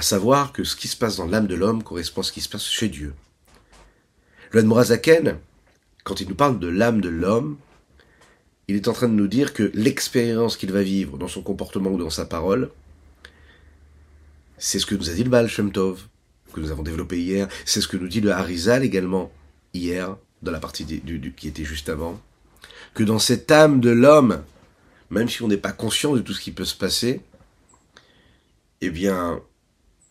à 0.00 0.02
savoir 0.02 0.54
que 0.54 0.64
ce 0.64 0.76
qui 0.76 0.88
se 0.88 0.96
passe 0.96 1.18
dans 1.18 1.26
l'âme 1.26 1.46
de 1.46 1.54
l'homme 1.54 1.82
correspond 1.82 2.22
à 2.22 2.24
ce 2.24 2.32
qui 2.32 2.40
se 2.40 2.48
passe 2.48 2.64
chez 2.64 2.88
Dieu. 2.88 3.12
Le 4.50 4.62
Morazaken, 4.62 5.36
quand 6.04 6.22
il 6.22 6.28
nous 6.30 6.34
parle 6.34 6.58
de 6.58 6.68
l'âme 6.68 7.02
de 7.02 7.10
l'homme, 7.10 7.58
il 8.66 8.76
est 8.76 8.88
en 8.88 8.94
train 8.94 9.08
de 9.08 9.12
nous 9.12 9.28
dire 9.28 9.52
que 9.52 9.70
l'expérience 9.74 10.56
qu'il 10.56 10.72
va 10.72 10.82
vivre 10.82 11.18
dans 11.18 11.28
son 11.28 11.42
comportement 11.42 11.90
ou 11.90 11.98
dans 11.98 12.08
sa 12.08 12.24
parole, 12.24 12.70
c'est 14.56 14.78
ce 14.78 14.86
que 14.86 14.94
nous 14.94 15.10
a 15.10 15.12
dit 15.12 15.22
le 15.22 15.28
Baal 15.28 15.48
Shem 15.48 15.70
Tov, 15.70 16.06
que 16.54 16.60
nous 16.60 16.70
avons 16.70 16.82
développé 16.82 17.20
hier, 17.20 17.46
c'est 17.66 17.82
ce 17.82 17.88
que 17.88 17.98
nous 17.98 18.08
dit 18.08 18.22
le 18.22 18.32
Harizal 18.32 18.82
également 18.82 19.30
hier, 19.74 20.16
dans 20.40 20.50
la 20.50 20.60
partie 20.60 20.86
du, 20.86 21.34
qui 21.34 21.46
était 21.46 21.64
juste 21.64 21.90
avant 21.90 22.18
que 22.94 23.02
dans 23.02 23.18
cette 23.18 23.50
âme 23.50 23.80
de 23.80 23.90
l'homme, 23.90 24.42
même 25.10 25.28
si 25.28 25.42
on 25.42 25.48
n'est 25.48 25.58
pas 25.58 25.72
conscient 25.72 26.14
de 26.14 26.20
tout 26.20 26.32
ce 26.32 26.40
qui 26.40 26.52
peut 26.52 26.64
se 26.64 26.74
passer, 26.74 27.20
eh 28.80 28.88
bien, 28.88 29.42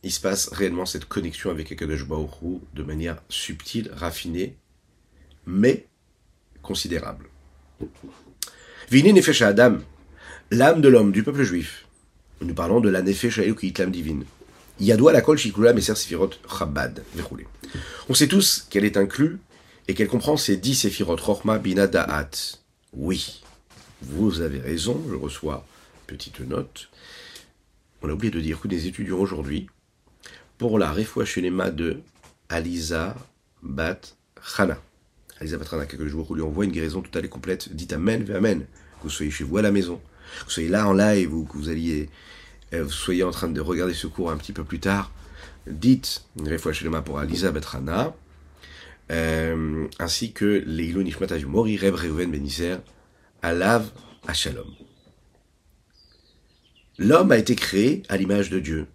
il 0.04 0.12
se 0.12 0.20
passe 0.20 0.50
réellement 0.50 0.86
cette 0.86 1.06
connexion 1.06 1.52
avec 1.52 1.72
Akadosh 1.72 2.04
Hu 2.04 2.60
de 2.74 2.84
manière 2.84 3.22
subtile, 3.30 3.92
raffinée, 3.94 4.56
mais 5.46 5.88
considérable. 6.62 7.30
Vini 8.90 9.14
Nefesh 9.14 9.42
Adam, 9.42 9.78
l'âme 10.52 10.82
de 10.82 10.90
l'homme, 10.90 11.12
du 11.12 11.24
peuple 11.24 11.44
juif. 11.44 11.86
Nous 12.42 12.54
parlons 12.54 12.80
de 12.80 12.90
la 12.90 13.02
Nefesh 13.02 13.42
qui 13.56 13.74
l'âme 13.78 13.92
divine. 13.92 14.26
Yadoua 14.80 15.12
la 15.12 15.22
kol 15.22 15.38
shikula 15.38 15.74
meser 15.74 15.96
sefirot 15.96 16.32
chabad, 16.48 17.04
verroulé. 17.14 17.46
On 18.08 18.14
sait 18.14 18.28
tous 18.28 18.66
qu'elle 18.70 18.86
est 18.86 18.96
inclue 18.96 19.40
et 19.90 19.94
qu'elle 19.94 20.08
comprend 20.08 20.38
ces 20.38 20.56
dix 20.56 20.76
sefirot, 20.76 21.18
Rochma, 21.18 21.60
Bina, 21.60 21.88
Da'at. 21.88 22.30
Oui, 22.94 23.42
vous 24.02 24.40
avez 24.40 24.60
raison, 24.60 25.04
je 25.10 25.16
reçois 25.16 25.66
petite 26.08 26.40
note. 26.40 26.90
On 28.02 28.10
a 28.10 28.14
oublié 28.14 28.32
de 28.32 28.40
dire 28.40 28.60
que 28.60 28.70
des 28.70 28.88
étudiants 28.88 29.18
aujourd'hui, 29.18 29.68
pour 30.60 30.78
la 30.78 30.94
mains 31.52 31.72
de 31.72 32.02
Aliza 32.50 33.16
Bat 33.64 34.02
Chana. 34.56 34.78
Aliza 35.40 35.58
Bat 35.58 35.66
Chana, 35.66 35.86
quelques 35.86 36.08
jours, 36.08 36.30
où 36.30 36.36
lui 36.36 36.42
envoie 36.44 36.66
une 36.66 36.72
guérison 36.72 37.02
totale 37.02 37.26
et 37.26 37.30
complète. 37.30 37.74
Dites 37.74 37.94
Amen, 37.94 38.30
Amen. 38.36 38.66
Que 38.98 39.04
vous 39.04 39.10
soyez 39.10 39.32
chez 39.32 39.46
vous 39.46 39.58
à 39.58 39.62
la 39.62 39.72
maison, 39.72 40.02
que 40.40 40.46
vous 40.46 40.52
soyez 40.52 40.68
là 40.68 40.86
en 40.88 40.94
live 40.94 41.34
ou 41.34 41.46
que 41.46 41.58
vous 41.58 41.70
alliez, 41.70 42.10
euh, 42.74 42.84
vous 42.84 42.92
soyez 42.92 43.24
en 43.24 43.32
train 43.32 43.48
de 43.48 43.62
regarder 43.62 43.94
ce 43.94 44.06
cours 44.08 44.30
un 44.32 44.38
petit 44.38 44.52
peu 44.52 44.66
plus 44.66 44.82
tard. 44.82 45.12
Dites 45.66 46.26
une 46.38 46.90
mains 46.90 47.02
pour 47.02 47.20
Aliza 47.20 47.52
Bat 47.52 47.62
Chana. 47.62 48.14
Euh, 49.12 49.88
ainsi 49.98 50.34
que 50.34 50.62
les 50.68 50.88
Ilou 50.88 51.02
Nishmat 51.02 51.28
Mori, 51.48 51.78
Reb 51.78 51.96
Reuven 51.96 52.30
Benisser, 52.30 52.76
Alav 53.42 53.90
Shalom. 54.34 54.68
L'homme 57.00 57.32
a 57.32 57.38
été 57.38 57.56
créé 57.56 58.04
à 58.10 58.18
l'image 58.18 58.50
de 58.50 58.60
Dieu. 58.60 58.88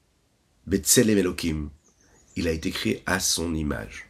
Betzelem 0.67 1.19
Elohim. 1.19 1.69
Il 2.37 2.49
a 2.49 2.53
été 2.53 2.71
créé 2.71 3.03
à 3.07 3.21
son 3.21 3.55
image. 3.55 4.07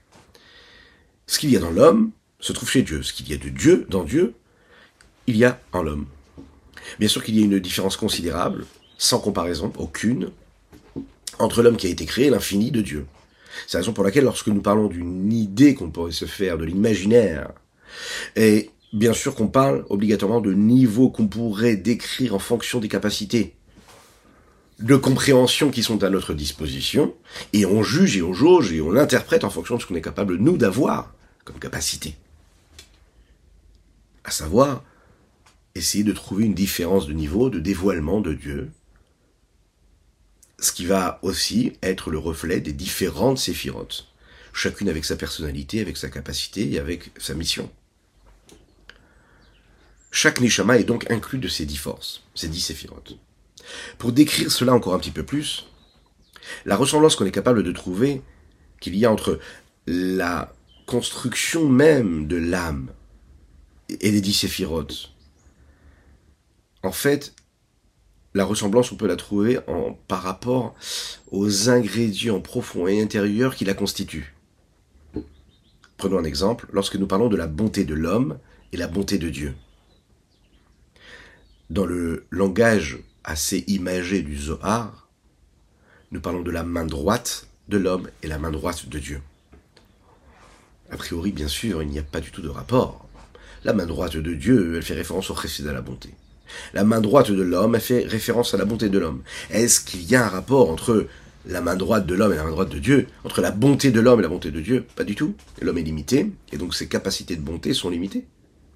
Ce 1.27 1.39
qu'il 1.39 1.51
y 1.51 1.57
a 1.57 1.61
dans 1.61 1.71
l'homme 1.71 2.11
se 2.41 2.53
trouve 2.53 2.71
chez 2.71 2.83
Dieu. 2.83 3.03
Ce 3.03 3.13
qu'il 3.13 3.29
y 3.29 3.35
a 3.35 3.37
de 3.37 3.49
Dieu 3.49 3.87
dans 3.89 4.05
Dieu, 4.05 4.35
il 5.27 5.37
y 5.37 5.45
a 5.45 5.61
en 5.73 5.83
l'homme. 5.83 6.07
Bien 6.99 7.09
sûr 7.09 7.25
qu'il 7.25 7.39
y 7.39 7.43
a 7.43 7.45
une 7.45 7.59
différence 7.59 7.97
considérable, 7.97 8.67
sans 8.99 9.19
comparaison, 9.19 9.73
aucune, 9.79 10.31
entre 11.39 11.63
l'homme 11.63 11.77
qui 11.77 11.87
a 11.87 11.91
été 11.91 12.05
créé 12.07 12.27
et 12.27 12.31
l'infini 12.31 12.71
de 12.71 12.83
Dieu. 12.83 13.07
C'est 13.67 13.79
la 13.79 13.81
raison 13.81 13.93
pour 13.93 14.05
laquelle 14.05 14.25
lorsque 14.25 14.49
nous 14.49 14.61
parlons 14.61 14.89
d'une 14.89 15.33
idée 15.33 15.75
qu'on 15.75 15.91
pourrait 15.91 16.13
se 16.13 16.27
faire, 16.27 16.59
de 16.59 16.65
l'imaginaire, 16.65 17.53
et 18.37 18.71
bien 18.93 19.13
sûr 19.13 19.35
qu'on 19.35 19.49
parle 19.49 19.85
obligatoirement 19.89 20.41
de 20.41 20.53
niveaux 20.53 21.11
qu'on 21.11 21.27
pourrait 21.27 21.77
décrire 21.77 22.35
en 22.35 22.39
fonction 22.39 22.81
des 22.81 22.89
capacités 22.89 23.55
de 24.81 24.97
compréhension 24.97 25.71
qui 25.71 25.83
sont 25.83 26.03
à 26.03 26.11
notre 26.11 26.35
disposition, 26.35 27.15
et 27.53 27.65
on 27.65 27.83
juge 27.83 28.17
et 28.17 28.23
on 28.23 28.33
jauge 28.33 28.73
et 28.73 28.81
on 28.81 28.97
interprète 28.97 29.45
en 29.45 29.51
fonction 29.51 29.77
de 29.77 29.83
ce 29.83 29.87
qu'on 29.87 29.95
est 29.95 30.03
capable, 30.03 30.37
nous, 30.37 30.57
d'avoir 30.57 31.15
comme 31.45 31.59
capacité. 31.59 32.17
À 34.25 34.31
savoir, 34.31 34.83
essayer 35.75 36.05
de 36.05 36.13
trouver 36.13 36.45
une 36.45 36.55
différence 36.55 37.07
de 37.07 37.13
niveau, 37.13 37.51
de 37.51 37.61
dévoilement 37.61 38.21
de 38.21 38.33
Dieu, 38.33 38.71
ce 40.59 40.73
qui 40.73 40.87
va 40.87 41.19
aussi 41.23 41.75
être 41.83 42.11
le 42.11 42.19
reflet 42.19 42.61
des 42.61 42.73
différentes 42.73 43.39
séphirotes, 43.39 44.09
chacune 44.53 44.89
avec 44.89 45.05
sa 45.05 45.17
personnalité, 45.17 45.81
avec 45.81 45.97
sa 45.97 46.09
capacité 46.09 46.73
et 46.73 46.79
avec 46.79 47.11
sa 47.19 47.35
mission. 47.35 47.71
Chaque 50.11 50.41
Neshama 50.41 50.79
est 50.79 50.85
donc 50.85 51.11
inclus 51.11 51.39
de 51.39 51.49
ces 51.49 51.67
dix 51.67 51.77
forces, 51.77 52.23
ces 52.35 52.49
dix 52.49 52.61
séphirotes. 52.61 53.19
Pour 53.99 54.13
décrire 54.13 54.51
cela 54.51 54.75
encore 54.75 54.95
un 54.95 54.99
petit 54.99 55.11
peu 55.11 55.23
plus, 55.23 55.67
la 56.65 56.77
ressemblance 56.77 57.17
qu'on 57.17 57.27
est 57.27 57.31
capable 57.31 57.63
de 57.63 57.73
trouver 57.73 58.23
qu'il 58.81 58.97
y 58.97 59.05
a 59.05 59.13
entre 59.13 59.39
la 59.87 60.53
construction 60.87 61.69
même 61.69 62.27
de 62.27 62.37
l'âme 62.37 62.91
et 63.89 64.11
les 64.11 64.21
dix 64.21 64.35
séphirotes, 64.35 65.15
en 66.83 66.93
fait, 66.93 67.35
la 68.35 68.45
ressemblance, 68.45 68.93
on 68.93 68.97
peut 68.97 69.07
la 69.07 69.17
trouver 69.17 69.59
par 70.09 70.23
rapport 70.23 70.75
aux 71.31 71.71
ingrédients 71.71 72.41
profonds 72.41 72.87
et 72.87 73.01
intérieurs 73.01 73.55
qui 73.55 73.65
la 73.65 73.75
constituent. 73.75 74.35
Prenons 75.97 76.19
un 76.19 76.25
exemple, 76.25 76.67
lorsque 76.73 76.97
nous 76.97 77.07
parlons 77.07 77.29
de 77.29 77.37
la 77.37 77.47
bonté 77.47 77.85
de 77.85 77.95
l'homme 77.95 78.39
et 78.73 78.77
la 78.77 78.89
bonté 78.89 79.19
de 79.19 79.31
Dieu. 79.31 79.55
Dans 81.71 81.87
le 81.87 82.27
langage 82.31 82.99
assez 83.25 83.65
imagé 83.67 84.23
du 84.23 84.37
Zohar, 84.37 85.09
nous 86.13 86.21
parlons 86.21 86.43
de 86.43 86.51
la 86.51 86.63
main 86.63 86.85
droite 86.85 87.49
de 87.69 87.79
l'homme 87.79 88.09
et 88.23 88.29
la 88.29 88.39
main 88.39 88.51
droite 88.51 88.89
de 88.89 88.99
Dieu. 88.99 89.21
A 90.91 90.97
priori, 90.97 91.33
bien 91.33 91.49
sûr, 91.49 91.83
il 91.83 91.89
n'y 91.89 91.99
a 91.99 92.03
pas 92.03 92.21
du 92.21 92.31
tout 92.31 92.43
de 92.43 92.49
rapport. 92.49 93.09
La 93.65 93.73
main 93.73 93.87
droite 93.87 94.17
de 94.17 94.35
Dieu, 94.35 94.77
elle 94.77 94.83
fait 94.83 94.95
référence 94.95 95.31
au 95.31 95.35
chesed 95.35 95.67
à 95.67 95.73
la 95.73 95.81
bonté. 95.81 96.11
La 96.75 96.85
main 96.85 97.01
droite 97.01 97.31
de 97.31 97.43
l'homme, 97.43 97.75
elle 97.75 97.81
fait 97.81 98.05
référence 98.05 98.53
à 98.55 98.59
la 98.59 98.67
bonté 98.67 98.91
de 98.91 98.99
l'homme. 98.99 99.23
Est-ce 99.51 99.81
qu'il 99.81 100.03
y 100.03 100.15
a 100.15 100.27
un 100.27 100.29
rapport 100.29 100.71
entre 100.71 101.07
la 101.47 101.63
main 101.63 101.75
droite 101.75 102.07
de 102.07 102.15
l'homme 102.15 102.33
et 102.33 102.37
la 102.37 102.45
main 102.45 102.51
droite 102.51 102.69
de 102.69 102.79
Dieu, 102.79 103.09
entre 103.25 103.41
la 103.41 103.51
bonté 103.51 103.91
de 103.91 104.01
l'homme 104.01 104.21
et 104.21 104.23
la 104.23 104.29
bonté 104.29 104.51
de 104.51 104.61
Dieu? 104.61 104.85
Pas 104.95 105.05
du 105.05 105.15
tout. 105.15 105.35
L'homme 105.63 105.79
est 105.79 105.83
limité, 105.83 106.31
et 106.53 106.59
donc 106.59 106.75
ses 106.75 106.87
capacités 106.87 107.37
de 107.37 107.41
bonté 107.43 107.73
sont 107.73 107.89
limitées. 107.89 108.27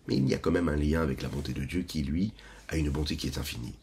Mais 0.08 0.16
il 0.16 0.26
y 0.28 0.34
a 0.34 0.38
quand 0.38 0.50
même 0.50 0.70
un 0.70 0.76
lien 0.76 1.02
avec 1.02 1.22
la 1.22 1.28
bonté 1.28 1.52
de 1.52 1.62
Dieu 1.64 1.82
qui, 1.82 2.02
lui, 2.02 2.32
a 2.68 2.76
une 2.76 2.90
bonté 2.90 3.16
qui 3.16 3.26
est 3.26 3.38
infinie. 3.38 3.74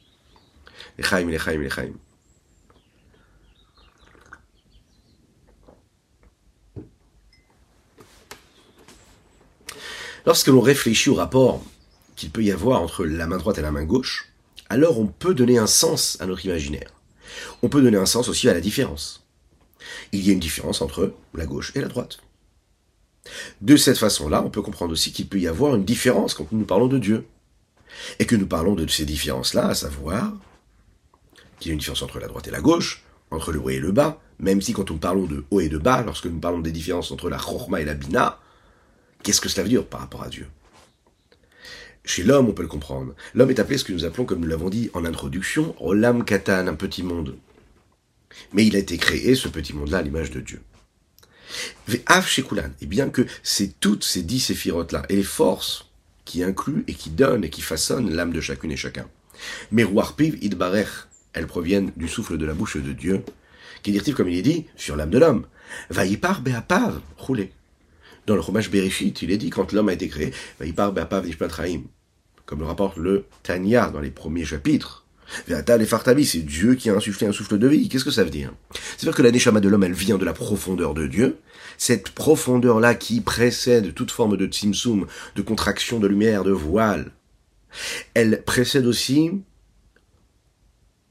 Lorsque 10.26 10.48
l'on 10.48 10.62
réfléchit 10.62 11.10
au 11.10 11.16
rapport 11.16 11.64
qu'il 12.16 12.32
peut 12.32 12.44
y 12.44 12.52
avoir 12.52 12.82
entre 12.82 13.06
la 13.06 13.28
main 13.28 13.38
droite 13.38 13.60
et 13.60 13.62
la 13.62 13.72
main 13.72 13.84
gauche, 13.84 14.32
alors 14.70 15.00
on 15.00 15.06
peut 15.06 15.36
donner 15.36 15.58
un 15.60 15.68
sens 15.68 16.18
à 16.20 16.26
notre 16.26 16.46
imaginaire. 16.46 16.90
On 17.62 17.70
peut 17.70 17.82
donner 17.82 17.98
un 17.98 18.06
sens 18.06 18.28
aussi 18.28 18.50
à 18.50 18.54
la 18.54 18.62
différence. 18.62 19.28
Il 20.12 20.26
y 20.26 20.30
a 20.32 20.34
une 20.34 20.40
différence 20.40 20.82
entre 20.82 21.14
la 21.36 21.46
gauche 21.46 21.72
et 21.76 21.82
la 21.82 21.88
droite. 21.88 22.20
De 23.62 23.76
cette 23.78 23.98
façon-là, 23.98 24.44
on 24.44 24.50
peut 24.50 24.62
comprendre 24.62 24.94
aussi 24.94 25.12
qu'il 25.12 25.28
peut 25.28 25.40
y 25.40 25.48
avoir 25.48 25.76
une 25.76 25.86
différence 25.86 26.34
quand 26.34 26.52
nous 26.52 26.66
parlons 26.66 26.88
de 26.88 26.98
Dieu. 26.98 27.28
Et 28.20 28.26
que 28.26 28.36
nous 28.36 28.48
parlons 28.48 28.76
de 28.76 28.88
ces 28.88 29.06
différences-là, 29.06 29.68
à 29.68 29.76
savoir 29.76 30.34
qu'il 31.66 31.72
y 31.72 31.72
a 31.72 31.74
une 31.74 31.80
différence 31.80 32.04
entre 32.04 32.20
la 32.20 32.28
droite 32.28 32.48
et 32.48 32.52
la 32.52 32.62
gauche, 32.62 33.02
entre 33.32 33.52
le 33.52 33.60
haut 33.60 33.72
et 33.72 33.80
le 33.80 33.92
bas, 33.92 34.22
même 34.38 34.62
si 34.62 34.72
quand 34.72 34.88
nous 34.92 34.98
parlons 34.98 35.26
de 35.26 35.44
haut 35.50 35.62
et 35.62 35.68
de 35.68 35.80
bas, 35.80 36.04
lorsque 36.06 36.28
nous 36.28 36.40
parlons 36.40 36.60
des 36.60 36.72
différences 36.72 37.12
entre 37.12 37.28
la 37.28 37.40
chorma 37.40 37.82
et 37.82 37.86
la 37.86 37.96
bina, 37.96 38.40
qu'est-ce 39.24 39.42
que 39.42 39.50
cela 39.50 39.64
veut 39.64 39.70
dire 39.70 39.84
par 39.84 40.02
rapport 40.02 40.22
à 40.22 40.30
Dieu? 40.30 40.48
Chez 42.04 42.22
l'homme, 42.22 42.50
on 42.50 42.52
peut 42.54 42.62
le 42.62 42.68
comprendre. 42.68 43.16
L'homme 43.34 43.50
est 43.50 43.60
appelé 43.60 43.80
ce 43.80 43.84
que 43.84 43.94
nous 43.94 44.06
appelons, 44.06 44.26
comme 44.26 44.42
nous 44.42 44.48
l'avons 44.48 44.70
dit 44.70 44.92
en 44.94 45.06
introduction, 45.06 45.76
Olam 45.84 46.24
Katan, 46.24 46.68
un 46.68 46.76
petit 46.76 47.02
monde. 47.02 47.36
Mais 48.54 48.64
il 48.64 48.76
a 48.76 48.80
été 48.80 48.98
créé, 49.00 49.34
ce 49.34 49.48
petit 49.48 49.74
monde-là, 49.74 49.98
à 49.98 50.02
l'image 50.04 50.30
de 50.30 50.42
Dieu. 50.42 50.62
Et 51.90 52.86
bien 52.86 53.10
que 53.10 53.26
c'est 53.42 53.80
toutes 53.80 54.04
ces 54.04 54.22
dix 54.22 54.40
séphirotes-là, 54.40 55.04
et 55.10 55.16
les 55.16 55.24
forces 55.24 55.90
qui 56.26 56.44
incluent 56.44 56.84
et 56.88 56.94
qui 56.94 57.10
donnent 57.10 57.44
et 57.44 57.50
qui 57.50 57.62
façonnent 57.62 58.14
l'âme 58.14 58.34
de 58.34 58.42
chacune 58.42 58.72
et 58.72 58.78
chacun. 58.78 59.08
Elles 61.36 61.48
proviennent 61.48 61.92
du 61.96 62.08
souffle 62.08 62.38
de 62.38 62.46
la 62.46 62.54
bouche 62.54 62.78
de 62.78 62.94
Dieu, 62.94 63.24
qui 63.84 63.92
dit, 63.92 64.14
comme 64.14 64.30
il 64.30 64.38
est 64.38 64.42
dit, 64.42 64.66
sur 64.76 64.96
l'âme 64.96 65.12
de 65.12 65.20
l'homme. 65.20 65.46
Vaïpar 65.90 66.42
be'apav, 66.42 67.00
roulé. 67.18 67.52
Dans 68.26 68.36
le 68.36 68.42
Chumash 68.42 68.72
Bereshit, 68.72 69.22
il 69.22 69.32
est 69.32 69.38
dit, 69.38 69.50
quand 69.52 69.72
l'homme 69.72 69.90
a 69.90 69.94
été 69.94 70.08
créé, 70.08 70.34
Vaïpar 70.60 70.92
be'apav 70.92 71.26
nishpatraim. 71.26 71.84
Comme 72.46 72.60
le 72.60 72.66
rapporte 72.66 72.98
le 72.98 73.26
Tanya 73.44 73.90
dans 73.90 74.00
les 74.00 74.12
premiers 74.12 74.46
chapitres. 74.46 75.06
Ve'atal 75.48 75.82
et 75.82 75.86
Fartavi, 75.86 76.26
c'est 76.26 76.42
Dieu 76.42 76.76
qui 76.76 76.90
a 76.90 76.96
insufflé 76.96 77.28
un 77.28 77.32
souffle 77.32 77.58
de 77.58 77.68
vie. 77.68 77.90
Qu'est-ce 77.90 78.06
que 78.06 78.12
ça 78.12 78.24
veut 78.24 78.30
dire? 78.30 78.54
C'est-à-dire 78.98 79.16
que 79.16 79.24
la 79.24 79.32
neshama 79.32 79.60
de 79.60 79.68
l'homme, 79.68 79.84
elle 79.84 79.94
vient 79.94 80.18
de 80.18 80.26
la 80.26 80.34
profondeur 80.34 80.94
de 80.94 81.08
Dieu. 81.08 81.38
Cette 81.78 82.12
profondeur-là 82.12 82.96
qui 82.96 83.22
précède 83.22 83.94
toute 83.94 84.12
forme 84.12 84.38
de 84.38 84.46
tzimtzum, 84.46 85.08
de 85.36 85.42
contraction 85.42 86.00
de 86.00 86.08
lumière, 86.08 86.44
de 86.44 86.52
voile. 86.52 87.12
Elle 88.14 88.44
précède 88.44 88.86
aussi 88.86 89.32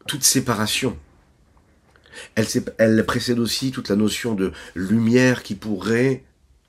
toute 0.07 0.25
séparation. 0.25 0.97
Elle, 2.37 3.05
précède 3.07 3.39
aussi 3.39 3.71
toute 3.71 3.89
la 3.89 3.97
notion 3.97 4.35
de 4.35 4.53
lumière 4.75 5.43
qui 5.43 5.55
pourrait 5.55 6.23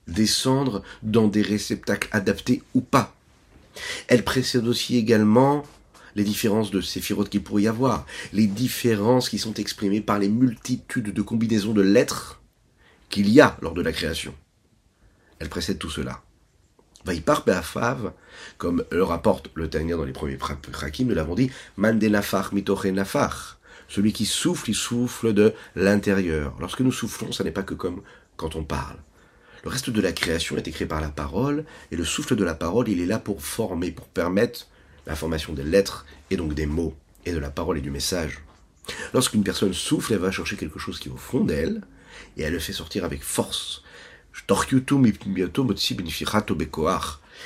descendre 0.08 0.84
dans 1.04 1.28
des 1.28 1.42
réceptacles 1.42 2.10
adaptés 2.12 2.64
ou 2.74 2.82
pas. 2.82 3.16
Elle 4.08 4.24
précède 4.24 4.68
aussi 4.68 4.98
également 4.98 5.64
les 6.16 6.24
différences 6.24 6.72
de 6.72 6.82
séphirotes 6.82 7.30
qu'il 7.30 7.44
pourrait 7.44 7.64
y 7.64 7.68
avoir, 7.68 8.06
les 8.32 8.48
différences 8.48 9.30
qui 9.30 9.38
sont 9.38 9.54
exprimées 9.56 10.02
par 10.02 10.18
les 10.18 10.30
multitudes 10.30 11.14
de 11.14 11.22
combinaisons 11.22 11.74
de 11.74 11.82
lettres 11.82 12.42
qu'il 13.10 13.30
y 13.30 13.42
a 13.42 13.58
lors 13.62 13.74
de 13.74 13.82
la 13.82 13.92
création. 13.92 14.34
Elle 15.40 15.50
précède 15.50 15.78
tout 15.78 15.90
cela. 15.90 16.24
Vaipar 17.06 17.46
Be'afav, 17.46 18.14
comme 18.58 18.84
le 18.92 19.04
rapporte 19.04 19.52
le 19.54 19.70
Tanya 19.70 19.96
dans 19.96 20.06
les 20.06 20.12
premiers 20.12 20.38
prakim, 20.38 21.08
nous 21.08 21.16
l'avons 21.16 21.36
dit, 21.36 21.52
Mandenafar 21.78 22.54
mitoche 22.54 22.86
nafar. 22.86 23.60
Celui 23.88 24.12
qui 24.12 24.26
souffle, 24.26 24.72
il 24.72 24.76
souffle 24.76 25.34
de 25.34 25.54
l'intérieur. 25.76 26.56
Lorsque 26.60 26.82
nous 26.82 26.92
soufflons, 26.92 27.32
ça 27.32 27.44
n'est 27.44 27.52
pas 27.52 27.62
que 27.62 27.76
comme 27.76 28.02
quand 28.36 28.56
on 28.56 28.64
parle. 28.64 28.98
Le 29.64 29.70
reste 29.70 29.92
de 29.92 30.02
la 30.02 30.12
création 30.12 30.58
est 30.58 30.68
écrit 30.68 30.88
par 30.88 31.02
la 31.02 31.10
parole, 31.10 31.66
et 31.92 31.96
le 31.96 32.06
souffle 32.06 32.36
de 32.36 32.44
la 32.44 32.56
parole, 32.56 32.90
il 32.90 33.00
est 33.00 33.06
là 33.06 33.20
pour 33.20 33.44
former, 33.44 33.92
pour 33.92 34.08
permettre 34.08 34.68
la 35.06 35.16
formation 35.16 35.54
des 35.54 35.64
lettres, 35.64 36.06
et 36.32 36.38
donc 36.38 36.56
des 36.56 36.66
mots, 36.66 36.96
et 37.26 37.32
de 37.32 37.38
la 37.38 37.52
parole 37.52 37.78
et 37.78 37.82
du 37.82 37.92
message. 37.92 38.40
Lorsqu'une 39.14 39.44
personne 39.44 39.74
souffle, 39.74 40.14
elle 40.14 40.20
va 40.20 40.32
chercher 40.32 40.56
quelque 40.56 40.80
chose 40.80 41.00
qui 41.00 41.10
est 41.10 41.12
au 41.12 41.18
fond 41.18 41.44
d'elle, 41.44 41.82
et 42.38 42.42
elle 42.42 42.54
le 42.54 42.60
fait 42.60 42.74
sortir 42.74 43.06
avec 43.06 43.24
force. 43.24 43.84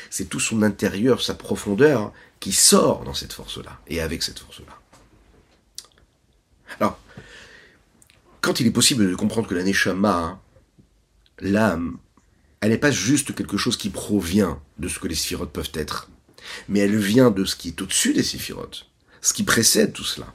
C'est 0.10 0.30
tout 0.30 0.40
son 0.40 0.62
intérieur, 0.62 1.22
sa 1.22 1.34
profondeur, 1.34 2.12
qui 2.40 2.52
sort 2.52 3.04
dans 3.04 3.14
cette 3.14 3.34
force-là, 3.34 3.80
et 3.88 4.02
avec 4.02 4.24
cette 4.24 4.40
force-là. 4.40 4.80
Alors, 6.80 7.00
quand 8.42 8.60
il 8.60 8.68
est 8.68 8.72
possible 8.72 9.10
de 9.10 9.16
comprendre 9.16 9.48
que 9.48 9.56
la 9.56 9.64
Neshama, 9.64 10.40
l'âme, 11.40 11.98
elle 12.62 12.70
n'est 12.70 12.78
pas 12.78 12.92
juste 12.92 13.36
quelque 13.36 13.58
chose 13.58 13.78
qui 13.78 13.90
provient 13.90 14.62
de 14.78 14.88
ce 14.88 15.00
que 15.00 15.08
les 15.08 15.16
sphirotes 15.16 15.52
peuvent 15.52 15.72
être, 15.74 16.10
mais 16.68 16.80
elle 16.80 16.98
vient 16.98 17.32
de 17.32 17.46
ce 17.46 17.56
qui 17.56 17.70
est 17.70 17.82
au-dessus 17.82 18.14
des 18.14 18.24
sphirotes, 18.24 18.88
ce 19.22 19.34
qui 19.34 19.44
précède 19.44 19.94
tout 19.94 20.04
cela. 20.04 20.34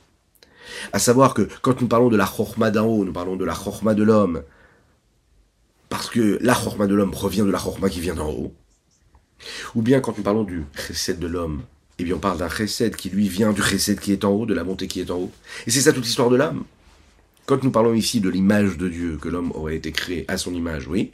À 0.92 0.98
savoir 0.98 1.34
que 1.34 1.48
quand 1.62 1.80
nous 1.80 1.88
parlons 1.88 2.08
de 2.08 2.16
la 2.16 2.26
chorma 2.26 2.70
d'en 2.70 2.86
haut, 2.86 3.04
nous 3.04 3.12
parlons 3.12 3.36
de 3.36 3.44
la 3.44 3.54
chorma 3.54 3.94
de 3.94 4.02
l'homme, 4.02 4.42
parce 5.94 6.10
que 6.10 6.38
la 6.40 6.54
chorma 6.54 6.88
de 6.88 6.94
l'homme 6.96 7.12
provient 7.12 7.44
de 7.44 7.52
la 7.52 7.58
chorma 7.60 7.88
qui 7.88 8.00
vient 8.00 8.16
d'en 8.16 8.28
haut, 8.28 8.52
ou 9.76 9.80
bien 9.80 10.00
quand 10.00 10.18
nous 10.18 10.24
parlons 10.24 10.42
du 10.42 10.64
chesed 10.76 11.20
de 11.20 11.28
l'homme, 11.28 11.62
eh 12.00 12.04
bien 12.04 12.16
on 12.16 12.18
parle 12.18 12.36
d'un 12.36 12.48
chesed 12.48 12.96
qui 12.96 13.10
lui 13.10 13.28
vient 13.28 13.52
du 13.52 13.62
chesed 13.62 14.00
qui 14.00 14.10
est 14.10 14.24
en 14.24 14.30
haut, 14.30 14.44
de 14.44 14.54
la 14.54 14.64
montée 14.64 14.88
qui 14.88 14.98
est 14.98 15.12
en 15.12 15.18
haut. 15.18 15.32
Et 15.68 15.70
c'est 15.70 15.82
ça 15.82 15.92
toute 15.92 16.04
l'histoire 16.04 16.30
de 16.30 16.36
l'âme. 16.36 16.64
Quand 17.46 17.62
nous 17.62 17.70
parlons 17.70 17.94
ici 17.94 18.20
de 18.20 18.28
l'image 18.28 18.76
de 18.76 18.88
Dieu, 18.88 19.18
que 19.18 19.28
l'homme 19.28 19.52
aurait 19.52 19.76
été 19.76 19.92
créé 19.92 20.24
à 20.26 20.36
son 20.36 20.52
image, 20.52 20.88
oui. 20.88 21.12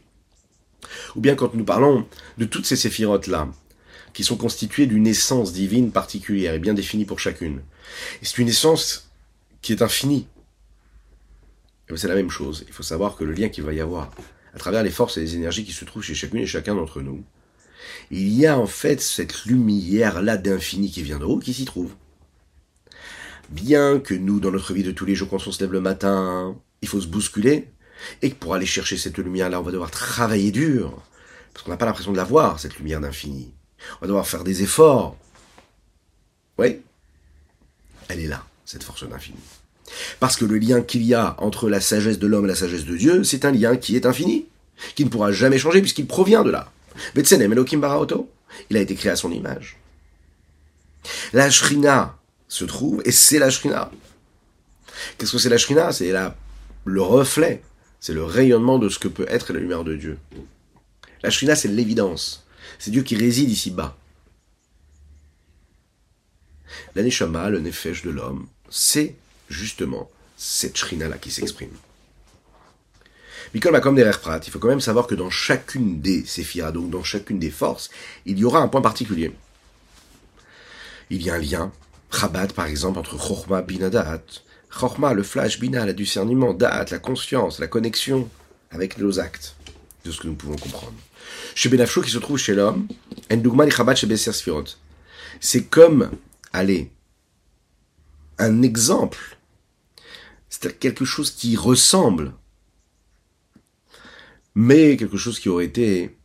Ou 1.14 1.20
bien 1.20 1.34
quand 1.34 1.52
nous 1.54 1.64
parlons 1.64 2.06
de 2.38 2.46
toutes 2.46 2.64
ces 2.64 2.76
séphirotes-là, 2.76 3.50
qui 4.14 4.24
sont 4.24 4.38
constituées 4.38 4.86
d'une 4.86 5.06
essence 5.06 5.52
divine 5.52 5.92
particulière 5.92 6.54
et 6.54 6.58
bien 6.58 6.72
définie 6.72 7.04
pour 7.04 7.20
chacune. 7.20 7.60
C'est 8.22 8.38
une 8.38 8.48
essence 8.48 9.10
qui 9.60 9.74
est 9.74 9.82
infinie. 9.82 10.26
C'est 11.94 12.08
la 12.08 12.14
même 12.14 12.30
chose. 12.30 12.64
Il 12.66 12.72
faut 12.72 12.82
savoir 12.82 13.16
que 13.16 13.24
le 13.24 13.32
lien 13.32 13.50
qu'il 13.50 13.64
va 13.64 13.74
y 13.74 13.80
avoir 13.80 14.10
à 14.54 14.58
travers 14.58 14.82
les 14.82 14.90
forces 14.90 15.16
et 15.16 15.20
les 15.20 15.36
énergies 15.36 15.64
qui 15.64 15.72
se 15.72 15.84
trouvent 15.84 16.02
chez 16.02 16.14
chacune 16.14 16.40
et 16.40 16.46
chacun 16.46 16.74
d'entre 16.74 17.00
nous, 17.00 17.24
il 18.10 18.28
y 18.28 18.46
a 18.46 18.58
en 18.58 18.66
fait 18.66 19.00
cette 19.00 19.44
lumière-là 19.44 20.36
d'infini 20.36 20.90
qui 20.90 21.02
vient 21.02 21.18
de 21.18 21.24
haut 21.24 21.38
qui 21.38 21.54
s'y 21.54 21.64
trouve. 21.64 21.94
Bien 23.50 23.98
que 23.98 24.14
nous, 24.14 24.40
dans 24.40 24.50
notre 24.50 24.72
vie 24.72 24.82
de 24.82 24.92
tous 24.92 25.06
les 25.06 25.14
jours, 25.14 25.28
quand 25.28 25.46
on 25.46 25.52
se 25.52 25.60
lève 25.60 25.72
le 25.72 25.80
matin, 25.80 26.56
il 26.82 26.88
faut 26.88 27.00
se 27.00 27.06
bousculer, 27.06 27.68
et 28.22 28.30
que 28.30 28.36
pour 28.36 28.54
aller 28.54 28.66
chercher 28.66 28.96
cette 28.96 29.18
lumière-là, 29.18 29.60
on 29.60 29.64
va 29.64 29.72
devoir 29.72 29.90
travailler 29.90 30.52
dur, 30.52 31.02
parce 31.52 31.64
qu'on 31.64 31.70
n'a 31.70 31.76
pas 31.76 31.86
l'impression 31.86 32.12
de 32.12 32.16
la 32.16 32.24
voir, 32.24 32.60
cette 32.60 32.76
lumière 32.76 33.00
d'infini. 33.00 33.52
On 33.96 34.00
va 34.02 34.06
devoir 34.06 34.26
faire 34.26 34.44
des 34.44 34.62
efforts. 34.62 35.16
Oui, 36.58 36.80
elle 38.08 38.20
est 38.20 38.28
là, 38.28 38.44
cette 38.64 38.84
force 38.84 39.08
d'infini. 39.08 39.38
Parce 40.18 40.36
que 40.36 40.44
le 40.44 40.58
lien 40.58 40.82
qu'il 40.82 41.02
y 41.02 41.14
a 41.14 41.34
entre 41.38 41.68
la 41.68 41.80
sagesse 41.80 42.18
de 42.18 42.26
l'homme 42.26 42.44
et 42.44 42.48
la 42.48 42.54
sagesse 42.54 42.84
de 42.84 42.96
Dieu, 42.96 43.24
c'est 43.24 43.44
un 43.44 43.50
lien 43.50 43.76
qui 43.76 43.96
est 43.96 44.06
infini, 44.06 44.46
qui 44.94 45.04
ne 45.04 45.10
pourra 45.10 45.32
jamais 45.32 45.58
changer 45.58 45.80
puisqu'il 45.80 46.06
provient 46.06 46.42
de 46.42 46.50
là. 46.50 46.70
Baraoto, 47.14 48.30
il 48.68 48.76
a 48.76 48.80
été 48.80 48.94
créé 48.94 49.12
à 49.12 49.16
son 49.16 49.32
image. 49.32 49.78
La 51.32 51.50
Shrina 51.50 52.16
se 52.48 52.64
trouve, 52.64 53.02
et 53.04 53.12
c'est 53.12 53.38
la 53.38 53.50
Shrina. 53.50 53.90
Qu'est-ce 55.16 55.32
que 55.32 55.38
c'est 55.38 55.48
la 55.48 55.58
Shrina? 55.58 55.92
C'est 55.92 56.12
le 56.84 57.02
reflet, 57.02 57.62
c'est 58.00 58.12
le 58.12 58.24
rayonnement 58.24 58.78
de 58.78 58.88
ce 58.88 58.98
que 58.98 59.08
peut 59.08 59.26
être 59.28 59.52
la 59.52 59.60
lumière 59.60 59.84
de 59.84 59.96
Dieu. 59.96 60.18
La 61.22 61.30
Shrina, 61.30 61.54
c'est 61.54 61.68
l'évidence. 61.68 62.46
C'est 62.78 62.90
Dieu 62.90 63.02
qui 63.02 63.16
réside 63.16 63.50
ici-bas. 63.50 63.96
La 66.94 67.02
Neshama, 67.02 67.50
le 67.50 67.60
Nefesh 67.60 68.02
de 68.02 68.10
l'homme, 68.10 68.46
c'est 68.68 69.16
justement 69.50 70.10
cette 70.36 70.78
Shrina-là 70.78 71.18
qui 71.18 71.30
s'exprime. 71.30 71.76
Mikol 73.52 73.78
comme 73.80 73.96
des 73.96 74.08
Prat, 74.22 74.40
il 74.46 74.50
faut 74.50 74.60
quand 74.60 74.68
même 74.68 74.80
savoir 74.80 75.06
que 75.06 75.14
dans 75.14 75.28
chacune 75.28 76.00
des 76.00 76.24
séphiras, 76.24 76.70
donc 76.72 76.88
dans 76.90 77.02
chacune 77.02 77.38
des 77.38 77.50
forces, 77.50 77.90
il 78.24 78.38
y 78.38 78.44
aura 78.44 78.60
un 78.60 78.68
point 78.68 78.80
particulier. 78.80 79.32
Il 81.10 81.22
y 81.22 81.30
a 81.30 81.34
un 81.34 81.38
lien, 81.38 81.72
Rabat 82.10 82.48
par 82.48 82.66
exemple, 82.66 82.98
entre 82.98 83.18
Chochma, 83.18 83.62
Bina, 83.62 83.90
Da'at. 83.90 84.22
Chochma, 84.70 85.12
le 85.14 85.24
flash, 85.24 85.58
Bina, 85.58 85.84
le 85.84 85.94
discernement, 85.94 86.54
Da'at, 86.54 86.86
la 86.92 87.00
conscience, 87.00 87.58
la 87.58 87.66
connexion 87.66 88.28
avec 88.70 88.98
nos 88.98 89.18
actes, 89.18 89.56
de 90.04 90.12
ce 90.12 90.20
que 90.20 90.28
nous 90.28 90.34
pouvons 90.34 90.56
comprendre. 90.56 90.94
Chez 91.56 91.68
Benafsho 91.68 92.02
qui 92.02 92.10
se 92.10 92.18
trouve 92.18 92.38
chez 92.38 92.54
l'homme, 92.54 92.86
Endugma 93.32 93.68
Chabat 93.68 93.96
chez 93.96 94.08
C'est 95.40 95.64
comme, 95.64 96.10
allez, 96.52 96.90
un 98.38 98.62
exemple. 98.62 99.38
C'est 100.50 100.78
quelque 100.78 101.06
chose 101.06 101.30
qui 101.30 101.56
ressemble 101.56 102.34
mais 104.54 104.96
quelque 104.96 105.16
chose 105.16 105.38
qui 105.38 105.48
aurait 105.48 105.64
été 105.64 106.16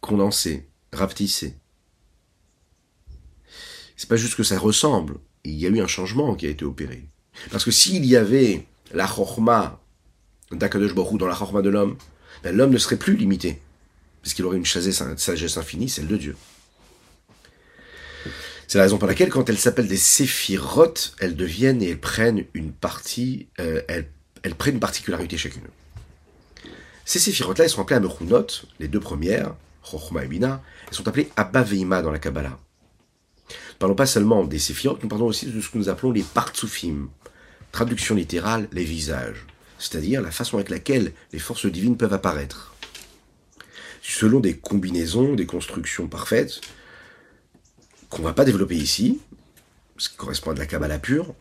condensé, 0.00 0.68
rapetissé. 0.92 1.54
C'est 3.96 4.08
pas 4.08 4.16
juste 4.16 4.36
que 4.36 4.42
ça 4.42 4.58
ressemble, 4.58 5.16
il 5.44 5.54
y 5.54 5.66
a 5.66 5.68
eu 5.68 5.80
un 5.80 5.86
changement 5.86 6.34
qui 6.34 6.46
a 6.46 6.50
été 6.50 6.64
opéré. 6.64 7.08
Parce 7.50 7.64
que 7.64 7.70
s'il 7.70 8.04
y 8.04 8.16
avait 8.16 8.66
la 8.92 9.06
chorma 9.06 9.80
d'Akadosh 10.50 10.94
dans 10.94 11.26
la 11.26 11.34
chorma 11.34 11.62
de 11.62 11.68
l'homme, 11.68 11.96
ben 12.42 12.56
l'homme 12.56 12.70
ne 12.70 12.78
serait 12.78 12.96
plus 12.96 13.16
limité, 13.16 13.60
puisqu'il 14.22 14.44
aurait 14.44 14.56
une 14.56 14.64
sagesse 14.64 15.56
infinie, 15.56 15.88
celle 15.88 16.06
de 16.06 16.16
Dieu. 16.16 16.36
C'est 18.68 18.76
la 18.76 18.84
raison 18.84 18.98
pour 18.98 19.08
laquelle, 19.08 19.30
quand 19.30 19.48
elles 19.48 19.58
s'appellent 19.58 19.88
des 19.88 19.96
séphirotes, 19.96 21.16
elles 21.20 21.36
deviennent 21.36 21.82
et 21.82 21.88
elles 21.88 21.98
prennent 21.98 22.44
une 22.52 22.70
partie, 22.70 23.48
euh, 23.60 23.80
elles, 23.88 24.54
prennent 24.56 24.78
particularité 24.78 25.38
chacune. 25.38 25.62
Ces 27.06 27.18
séphirotes-là, 27.18 27.64
elles 27.64 27.70
sont 27.70 27.80
appelées 27.80 27.96
Amechunot, 27.96 28.66
les 28.78 28.88
deux 28.88 29.00
premières, 29.00 29.54
Chochma 29.82 30.22
et 30.22 30.28
Bina, 30.28 30.62
elles 30.86 30.94
sont 30.94 31.08
appelées 31.08 31.30
Abba 31.36 31.62
Veima 31.62 32.02
dans 32.02 32.12
la 32.12 32.18
Kabbalah. 32.18 32.58
Nous 33.48 33.78
parlons 33.78 33.94
pas 33.94 34.04
seulement 34.04 34.44
des 34.44 34.58
séphirotes, 34.58 35.02
nous 35.02 35.08
parlons 35.08 35.26
aussi 35.28 35.46
de 35.46 35.60
ce 35.62 35.70
que 35.70 35.78
nous 35.78 35.88
appelons 35.88 36.10
les 36.10 36.22
Partsufim, 36.22 37.08
traduction 37.72 38.16
littérale, 38.16 38.68
les 38.72 38.84
visages, 38.84 39.46
c'est-à-dire 39.78 40.20
la 40.20 40.30
façon 40.30 40.58
avec 40.58 40.68
laquelle 40.68 41.12
les 41.32 41.38
forces 41.38 41.64
divines 41.64 41.96
peuvent 41.96 42.12
apparaître. 42.12 42.74
Selon 44.02 44.40
des 44.40 44.58
combinaisons, 44.58 45.36
des 45.36 45.46
constructions 45.46 46.06
parfaites, 46.06 46.60
qu'on 48.10 48.22
ne 48.22 48.26
va 48.26 48.32
pas 48.32 48.44
développer 48.44 48.76
ici, 48.76 49.20
ce 49.96 50.08
qui 50.08 50.16
correspond 50.16 50.50
à 50.50 50.54
de 50.54 50.58
la 50.58 50.66
Kabbalah 50.66 50.98
pure, 50.98 51.34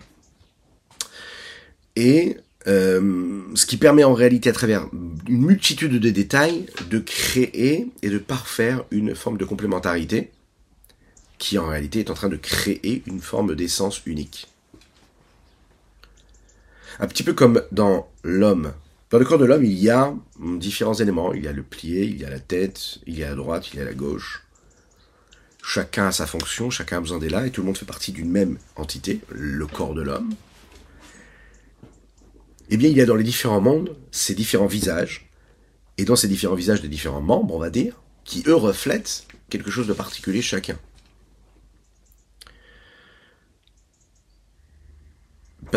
et 1.96 2.38
euh, 2.68 3.42
ce 3.56 3.66
qui 3.66 3.78
permet 3.78 4.04
en 4.04 4.14
réalité 4.14 4.50
à 4.50 4.54
travers 4.54 4.88
une 5.28 5.46
multitude 5.46 6.00
de 6.00 6.10
détails 6.10 6.66
de 6.90 7.00
créer 7.00 7.88
et 8.02 8.10
de 8.10 8.18
parfaire 8.18 8.84
une 8.92 9.16
forme 9.16 9.38
de 9.38 9.46
complémentarité 9.46 10.32
qui 11.38 11.58
en 11.58 11.68
réalité 11.68 12.00
est 12.00 12.10
en 12.10 12.14
train 12.14 12.30
de 12.30 12.36
créer 12.36 13.04
une 13.06 13.22
forme 13.22 13.56
d'essence 13.56 14.06
unique. 14.06 14.48
Un 17.00 17.08
petit 17.08 17.24
peu 17.24 17.34
comme 17.34 17.62
dans 17.72 18.10
l'homme. 18.24 18.74
Dans 19.12 19.20
le 19.20 19.26
corps 19.26 19.38
de 19.38 19.46
l'homme, 19.46 19.64
il 19.64 19.78
y 19.78 19.90
a 19.90 20.14
différents 20.40 20.96
éléments. 20.96 21.34
Il 21.34 21.44
y 21.44 21.48
a 21.48 21.54
le 21.54 21.64
plié, 21.64 22.04
il 22.04 22.20
y 22.20 22.26
a 22.26 22.30
la 22.30 22.40
tête, 22.40 23.00
il 23.06 23.18
y 23.18 23.24
a 23.24 23.30
la 23.30 23.36
droite, 23.36 23.70
il 23.72 23.80
y 23.80 23.82
a 23.82 23.86
la 23.86 23.94
gauche. 23.94 24.47
Chacun 25.70 26.08
a 26.08 26.12
sa 26.14 26.26
fonction, 26.26 26.70
chacun 26.70 26.98
a 26.98 27.02
besoin 27.02 27.20
d'elle 27.20 27.36
et 27.46 27.52
tout 27.52 27.60
le 27.60 27.68
monde 27.68 27.78
fait 27.78 27.86
partie 27.86 28.14
d'une 28.14 28.32
même 28.32 28.58
entité, 28.78 29.20
le 29.30 29.68
corps 29.68 29.94
de 29.94 30.02
l'homme 30.02 30.34
eh 32.70 32.78
bien, 32.78 32.90
il 32.90 32.98
y 32.98 33.02
a 33.02 33.06
dans 33.06 33.16
les 33.16 33.24
différents 33.24 33.62
mondes 33.62 33.96
ces 34.12 34.36
différents 34.36 34.68
visages, 34.68 35.30
et 35.98 36.06
dans 36.06 36.16
ces 36.16 36.28
différents 36.28 36.56
visages 36.56 36.82
des 36.82 36.88
différents 36.88 37.22
membres, 37.22 37.56
on 37.56 37.60
va 37.60 37.70
dire, 37.70 38.02
qui 38.24 38.44
eux 38.48 38.56
reflètent 38.56 39.26
quelque 39.50 39.72
chose 39.72 39.88
de 39.88 39.94
particulier 39.94 40.42
chacun. 40.42 40.78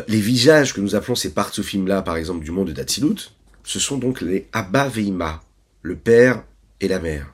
Les 0.09 0.21
visages 0.21 0.73
que 0.73 0.81
nous 0.81 0.95
appelons 0.95 1.15
ces 1.15 1.33
partsufim-là, 1.33 2.03
par 2.03 2.17
exemple, 2.17 2.45
du 2.45 2.51
monde 2.51 2.71
d'Atsilut, 2.71 3.33
ce 3.65 3.81
sont 3.81 3.99
donc 3.99 4.21
les 4.21 4.49
Abba 4.53 4.89
Veima, 4.89 5.43
le 5.83 5.97
père 5.97 6.45
et 6.81 6.89
la 6.89 7.01
mère. 7.01 7.33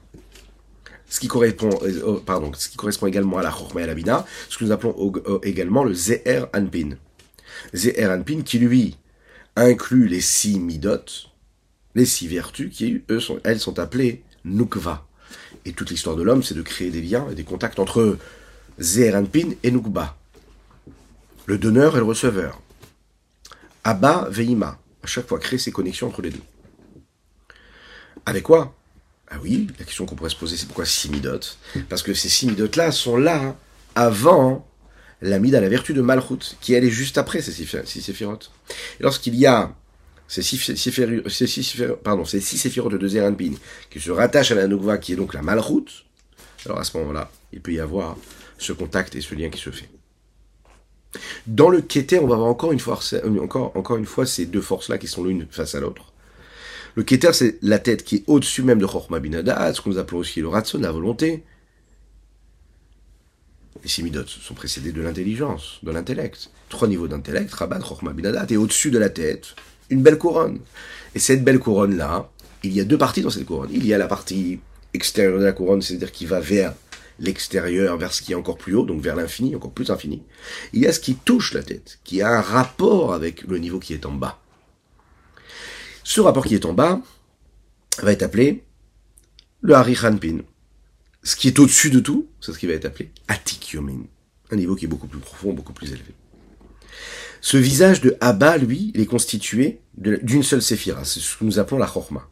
Ce 1.08 1.20
qui 1.20 1.28
correspond, 1.28 1.70
euh, 1.82 2.02
oh, 2.04 2.52
ce 2.54 2.68
qui 2.68 2.76
correspond 2.76 3.06
également 3.06 3.38
à 3.38 3.42
la 3.42 3.50
Chorma 3.50 3.80
et 3.80 3.84
à 3.84 3.86
la 3.86 3.94
Bina, 3.94 4.26
ce 4.48 4.58
que 4.58 4.64
nous 4.64 4.72
appelons 4.72 5.12
également 5.42 5.84
le 5.84 5.94
Zeher 5.94 6.46
Anpin. 6.54 6.96
Zeher 7.74 8.08
Anpin 8.10 8.42
qui 8.42 8.58
lui 8.58 8.96
inclut 9.54 10.08
les 10.08 10.20
six 10.20 10.58
midot, 10.58 11.04
les 11.94 12.06
six 12.06 12.26
vertus 12.26 12.74
qui, 12.74 13.02
eux, 13.10 13.20
sont, 13.20 13.38
elles 13.44 13.60
sont 13.60 13.78
appelées 13.78 14.22
nukva. 14.44 15.06
Et 15.64 15.72
toute 15.72 15.90
l'histoire 15.90 16.16
de 16.16 16.22
l'homme, 16.22 16.42
c'est 16.42 16.54
de 16.54 16.62
créer 16.62 16.90
des 16.90 17.02
liens 17.02 17.28
et 17.30 17.34
des 17.34 17.44
contacts 17.44 17.78
entre 17.78 18.18
Zeranpin 18.78 19.50
et 19.62 19.70
Nukba, 19.70 20.16
le 21.46 21.58
donneur 21.58 21.96
et 21.96 21.98
le 21.98 22.04
receveur. 22.04 22.60
Abba 23.82 24.28
Veima. 24.30 24.78
À 25.02 25.06
chaque 25.06 25.28
fois, 25.28 25.38
créer 25.38 25.58
ces 25.58 25.72
connexions 25.72 26.08
entre 26.08 26.22
les 26.22 26.30
deux. 26.30 26.42
Avec 28.26 28.42
quoi? 28.42 28.74
Ah 29.28 29.36
oui, 29.42 29.66
la 29.78 29.84
question 29.84 30.06
qu'on 30.06 30.14
pourrait 30.14 30.30
se 30.30 30.36
poser, 30.36 30.56
c'est 30.56 30.66
pourquoi 30.66 30.86
six 30.86 31.10
midotes 31.10 31.58
Parce 31.88 32.02
que 32.02 32.14
ces 32.14 32.28
six 32.28 32.46
midotes-là 32.46 32.92
sont 32.92 33.16
là 33.16 33.56
avant 33.94 34.66
la 35.20 35.38
mida, 35.38 35.60
la 35.60 35.68
vertu 35.68 35.94
de 35.94 36.00
Malchut, 36.00 36.56
qui 36.60 36.74
elle 36.74 36.84
est 36.84 36.90
juste 36.90 37.18
après 37.18 37.42
ces 37.42 37.52
six 37.52 38.00
séphirotes. 38.00 38.52
Lorsqu'il 39.00 39.34
y 39.34 39.46
a 39.46 39.74
ces 40.28 40.42
six, 40.42 40.58
séphirotes, 40.58 41.24
de 42.94 43.08
Zeranpin 43.08 43.52
qui 43.90 44.00
se 44.00 44.10
rattachent 44.10 44.52
à 44.52 44.56
la 44.56 44.66
Nukva, 44.66 44.98
qui 44.98 45.12
est 45.12 45.16
donc 45.16 45.34
la 45.34 45.42
Malchut, 45.42 46.04
alors 46.64 46.78
à 46.78 46.84
ce 46.84 46.96
moment-là, 46.98 47.30
il 47.52 47.60
peut 47.60 47.72
y 47.72 47.80
avoir 47.80 48.16
ce 48.58 48.72
contact 48.72 49.14
et 49.14 49.20
ce 49.20 49.34
lien 49.34 49.50
qui 49.50 49.60
se 49.60 49.70
fait. 49.70 49.88
Dans 51.46 51.68
le 51.68 51.80
Keter, 51.80 52.18
on 52.18 52.26
va 52.26 52.36
voir 52.36 52.48
encore 52.48 52.72
une 52.72 52.80
fois, 52.80 52.98
encore, 53.40 53.76
encore 53.76 53.96
une 53.96 54.06
fois 54.06 54.26
ces 54.26 54.46
deux 54.46 54.60
forces-là 54.60 54.98
qui 54.98 55.06
sont 55.06 55.24
l'une 55.24 55.46
face 55.50 55.74
à 55.74 55.80
l'autre. 55.80 56.12
Le 56.96 57.02
Keter, 57.02 57.34
c'est 57.34 57.58
la 57.60 57.78
tête 57.78 58.04
qui 58.04 58.16
est 58.16 58.24
au-dessus 58.26 58.62
même 58.62 58.78
de 58.78 58.86
Chochma 58.86 59.20
Binada, 59.20 59.72
ce 59.74 59.82
que 59.82 59.90
nous 59.90 59.98
appelons 59.98 60.20
aussi 60.20 60.40
le 60.40 60.48
Ratson, 60.48 60.78
la 60.78 60.90
volonté. 60.90 61.44
Les 63.82 63.88
Simidot 63.88 64.26
sont 64.26 64.54
précédés 64.54 64.92
de 64.92 65.02
l'intelligence, 65.02 65.78
de 65.82 65.90
l'intellect. 65.90 66.50
Trois 66.70 66.88
niveaux 66.88 67.06
d'intellect, 67.06 67.52
Rabat, 67.52 67.80
Chochma 67.86 68.14
Binada, 68.14 68.46
et 68.48 68.56
au-dessus 68.56 68.90
de 68.90 68.98
la 68.98 69.10
tête, 69.10 69.54
une 69.90 70.00
belle 70.02 70.16
couronne. 70.16 70.60
Et 71.14 71.18
cette 71.18 71.44
belle 71.44 71.58
couronne-là, 71.58 72.30
il 72.62 72.72
y 72.72 72.80
a 72.80 72.84
deux 72.84 72.96
parties 72.96 73.20
dans 73.20 73.28
cette 73.28 73.44
couronne. 73.44 73.68
Il 73.72 73.86
y 73.86 73.92
a 73.92 73.98
la 73.98 74.08
partie 74.08 74.58
extérieure 74.94 75.38
de 75.38 75.44
la 75.44 75.52
couronne, 75.52 75.82
c'est-à-dire 75.82 76.10
qui 76.10 76.24
va 76.24 76.40
vers 76.40 76.72
l'extérieur, 77.18 77.98
vers 77.98 78.14
ce 78.14 78.22
qui 78.22 78.32
est 78.32 78.36
encore 78.36 78.56
plus 78.56 78.74
haut, 78.74 78.86
donc 78.86 79.02
vers 79.02 79.16
l'infini, 79.16 79.54
encore 79.54 79.72
plus 79.72 79.90
infini. 79.90 80.22
Il 80.72 80.80
y 80.80 80.86
a 80.86 80.94
ce 80.94 81.00
qui 81.00 81.14
touche 81.14 81.52
la 81.52 81.62
tête, 81.62 81.98
qui 82.04 82.22
a 82.22 82.30
un 82.30 82.40
rapport 82.40 83.12
avec 83.12 83.42
le 83.42 83.58
niveau 83.58 83.80
qui 83.80 83.92
est 83.92 84.06
en 84.06 84.12
bas. 84.12 84.40
Ce 86.08 86.20
rapport 86.20 86.44
qui 86.44 86.54
est 86.54 86.64
en 86.64 86.72
bas 86.72 87.00
va 88.00 88.12
être 88.12 88.22
appelé 88.22 88.62
le 89.60 89.74
Harichanpin. 89.74 90.38
Ce 91.24 91.34
qui 91.34 91.48
est 91.48 91.58
au-dessus 91.58 91.90
de 91.90 91.98
tout, 91.98 92.28
c'est 92.40 92.52
ce 92.52 92.58
qui 92.60 92.68
va 92.68 92.74
être 92.74 92.84
appelé 92.84 93.10
Atikyomin. 93.26 94.04
Un 94.52 94.56
niveau 94.56 94.76
qui 94.76 94.84
est 94.84 94.88
beaucoup 94.88 95.08
plus 95.08 95.18
profond, 95.18 95.52
beaucoup 95.52 95.72
plus 95.72 95.88
élevé. 95.88 96.14
Ce 97.40 97.56
visage 97.56 98.02
de 98.02 98.16
Abba, 98.20 98.56
lui, 98.56 98.92
il 98.94 99.00
est 99.00 99.06
constitué 99.06 99.80
d'une 99.96 100.44
seule 100.44 100.62
séphira. 100.62 101.04
C'est 101.04 101.18
ce 101.18 101.38
que 101.38 101.44
nous 101.44 101.58
appelons 101.58 101.78
la 101.78 101.88
Chorma. 101.88 102.28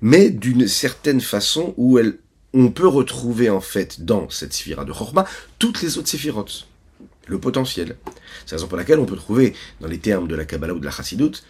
Mais 0.00 0.30
d'une 0.30 0.66
certaine 0.66 1.20
façon 1.20 1.74
où 1.76 1.98
elle, 1.98 2.20
on 2.54 2.70
peut 2.70 2.88
retrouver 2.88 3.50
en 3.50 3.60
fait 3.60 4.02
dans 4.02 4.30
cette 4.30 4.54
séphira 4.54 4.86
de 4.86 4.92
Chorma 4.92 5.26
toutes 5.58 5.82
les 5.82 5.98
autres 5.98 6.08
séphirotes. 6.08 6.68
Le 7.26 7.38
potentiel. 7.38 7.98
C'est 8.46 8.52
la 8.52 8.56
raison 8.56 8.68
pour 8.68 8.78
laquelle 8.78 8.98
on 8.98 9.04
peut 9.04 9.16
trouver 9.16 9.52
dans 9.82 9.88
les 9.88 9.98
termes 9.98 10.26
de 10.26 10.34
la 10.34 10.46
Kabbalah 10.46 10.72
ou 10.72 10.78
de 10.78 10.86
la 10.86 10.90
Chassidut 10.90 11.42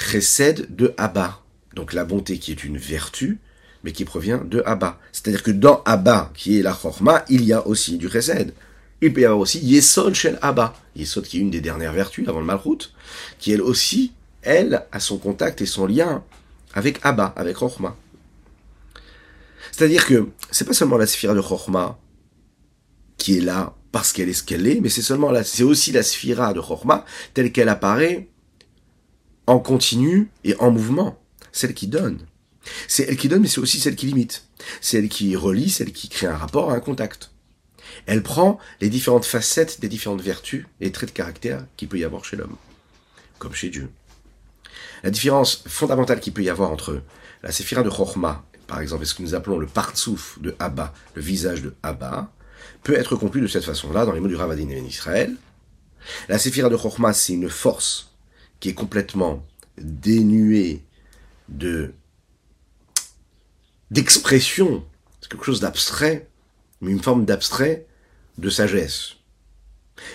Chesed 0.00 0.74
de 0.74 0.94
Abba. 0.96 1.40
Donc 1.74 1.92
la 1.92 2.04
bonté 2.04 2.38
qui 2.38 2.50
est 2.50 2.64
une 2.64 2.78
vertu, 2.78 3.38
mais 3.84 3.92
qui 3.92 4.04
provient 4.04 4.38
de 4.38 4.62
Abba. 4.66 4.98
C'est-à-dire 5.12 5.42
que 5.42 5.50
dans 5.50 5.82
Abba, 5.84 6.32
qui 6.34 6.58
est 6.58 6.62
la 6.62 6.72
Chorma, 6.72 7.24
il 7.28 7.44
y 7.44 7.52
a 7.52 7.66
aussi 7.66 7.98
du 7.98 8.08
Chesed. 8.08 8.54
Il 9.02 9.12
peut 9.12 9.20
y 9.20 9.24
avoir 9.24 9.40
aussi 9.40 9.60
Yesod 9.60 10.14
Shel 10.14 10.38
Abba. 10.42 10.74
Yesod 10.96 11.24
qui 11.24 11.38
est 11.38 11.40
une 11.40 11.50
des 11.50 11.60
dernières 11.60 11.92
vertus 11.92 12.28
avant 12.28 12.40
le 12.40 12.46
Malchut, 12.46 12.92
qui 13.38 13.52
elle 13.52 13.62
aussi, 13.62 14.12
elle, 14.42 14.86
a 14.90 15.00
son 15.00 15.18
contact 15.18 15.60
et 15.60 15.66
son 15.66 15.86
lien 15.86 16.24
avec 16.74 16.98
Abba, 17.02 17.32
avec 17.36 17.56
Chorma. 17.56 17.96
C'est-à-dire 19.72 20.06
que 20.06 20.28
c'est 20.50 20.64
pas 20.64 20.72
seulement 20.72 20.96
la 20.96 21.06
sphère 21.06 21.34
de 21.34 21.40
Chorma 21.40 21.98
qui 23.16 23.38
est 23.38 23.42
là 23.42 23.74
parce 23.92 24.12
qu'elle 24.12 24.28
est 24.28 24.34
ce 24.34 24.42
qu'elle 24.42 24.66
est, 24.66 24.80
mais 24.80 24.88
c'est 24.88 25.02
seulement 25.02 25.30
là, 25.30 25.42
c'est 25.44 25.62
aussi 25.62 25.92
la 25.92 26.02
sphira 26.02 26.52
de 26.52 26.60
Chorma 26.60 27.04
telle 27.34 27.52
qu'elle 27.52 27.68
apparaît 27.68 28.28
en 29.50 29.58
continu 29.58 30.30
et 30.44 30.54
en 30.60 30.70
mouvement. 30.70 31.18
Celle 31.50 31.74
qui 31.74 31.88
donne. 31.88 32.20
C'est 32.86 33.02
elle 33.08 33.16
qui 33.16 33.28
donne, 33.28 33.42
mais 33.42 33.48
c'est 33.48 33.60
aussi 33.60 33.80
celle 33.80 33.96
qui 33.96 34.06
limite. 34.06 34.44
C'est 34.80 34.98
elle 34.98 35.08
qui 35.08 35.34
relie, 35.34 35.70
celle 35.70 35.92
qui 35.92 36.08
crée 36.08 36.28
un 36.28 36.36
rapport, 36.36 36.70
un 36.70 36.78
contact. 36.78 37.32
Elle 38.06 38.22
prend 38.22 38.60
les 38.80 38.88
différentes 38.88 39.24
facettes 39.24 39.80
des 39.80 39.88
différentes 39.88 40.22
vertus 40.22 40.66
et 40.80 40.92
traits 40.92 41.10
de 41.10 41.14
caractère 41.14 41.66
qu'il 41.76 41.88
peut 41.88 41.98
y 41.98 42.04
avoir 42.04 42.24
chez 42.24 42.36
l'homme, 42.36 42.56
comme 43.40 43.52
chez 43.52 43.70
Dieu. 43.70 43.90
La 45.02 45.10
différence 45.10 45.64
fondamentale 45.66 46.20
qu'il 46.20 46.32
peut 46.32 46.44
y 46.44 46.50
avoir 46.50 46.70
entre 46.70 47.02
la 47.42 47.50
séphira 47.50 47.82
de 47.82 47.90
Chochma, 47.90 48.44
par 48.68 48.80
exemple, 48.80 49.02
et 49.02 49.06
ce 49.06 49.14
que 49.14 49.22
nous 49.22 49.34
appelons 49.34 49.58
le 49.58 49.66
partsouf 49.66 50.38
de 50.40 50.54
Abba, 50.60 50.94
le 51.14 51.22
visage 51.22 51.62
de 51.62 51.74
Abba, 51.82 52.30
peut 52.84 52.94
être 52.94 53.16
conclu 53.16 53.40
de 53.40 53.48
cette 53.48 53.64
façon-là 53.64 54.04
dans 54.04 54.12
les 54.12 54.20
mots 54.20 54.28
du 54.28 54.36
Ravadin 54.36 54.68
en 54.68 54.84
Israël. 54.84 55.34
La 56.28 56.38
séphira 56.38 56.68
de 56.68 56.76
Chochma, 56.76 57.12
c'est 57.12 57.32
une 57.32 57.50
force 57.50 58.09
qui 58.60 58.68
est 58.68 58.74
complètement 58.74 59.44
dénué 59.78 60.82
de 61.48 61.92
d'expression, 63.90 64.84
c'est 65.20 65.30
quelque 65.30 65.44
chose 65.44 65.60
d'abstrait, 65.60 66.28
mais 66.80 66.92
une 66.92 67.02
forme 67.02 67.24
d'abstrait 67.24 67.86
de 68.38 68.48
sagesse. 68.48 69.16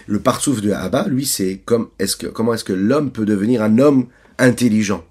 Le 0.08 0.20
parsouf 0.22 0.62
de 0.62 0.72
Abba, 0.72 1.08
lui, 1.08 1.26
c'est 1.26 1.62
comment 1.66 1.92
est-ce 2.00 2.64
que 2.64 2.74
l'homme 2.74 3.12
peut 3.12 3.26
devenir 3.26 3.62
un 3.62 3.78
homme 3.80 4.08
intelligent? 4.38 5.06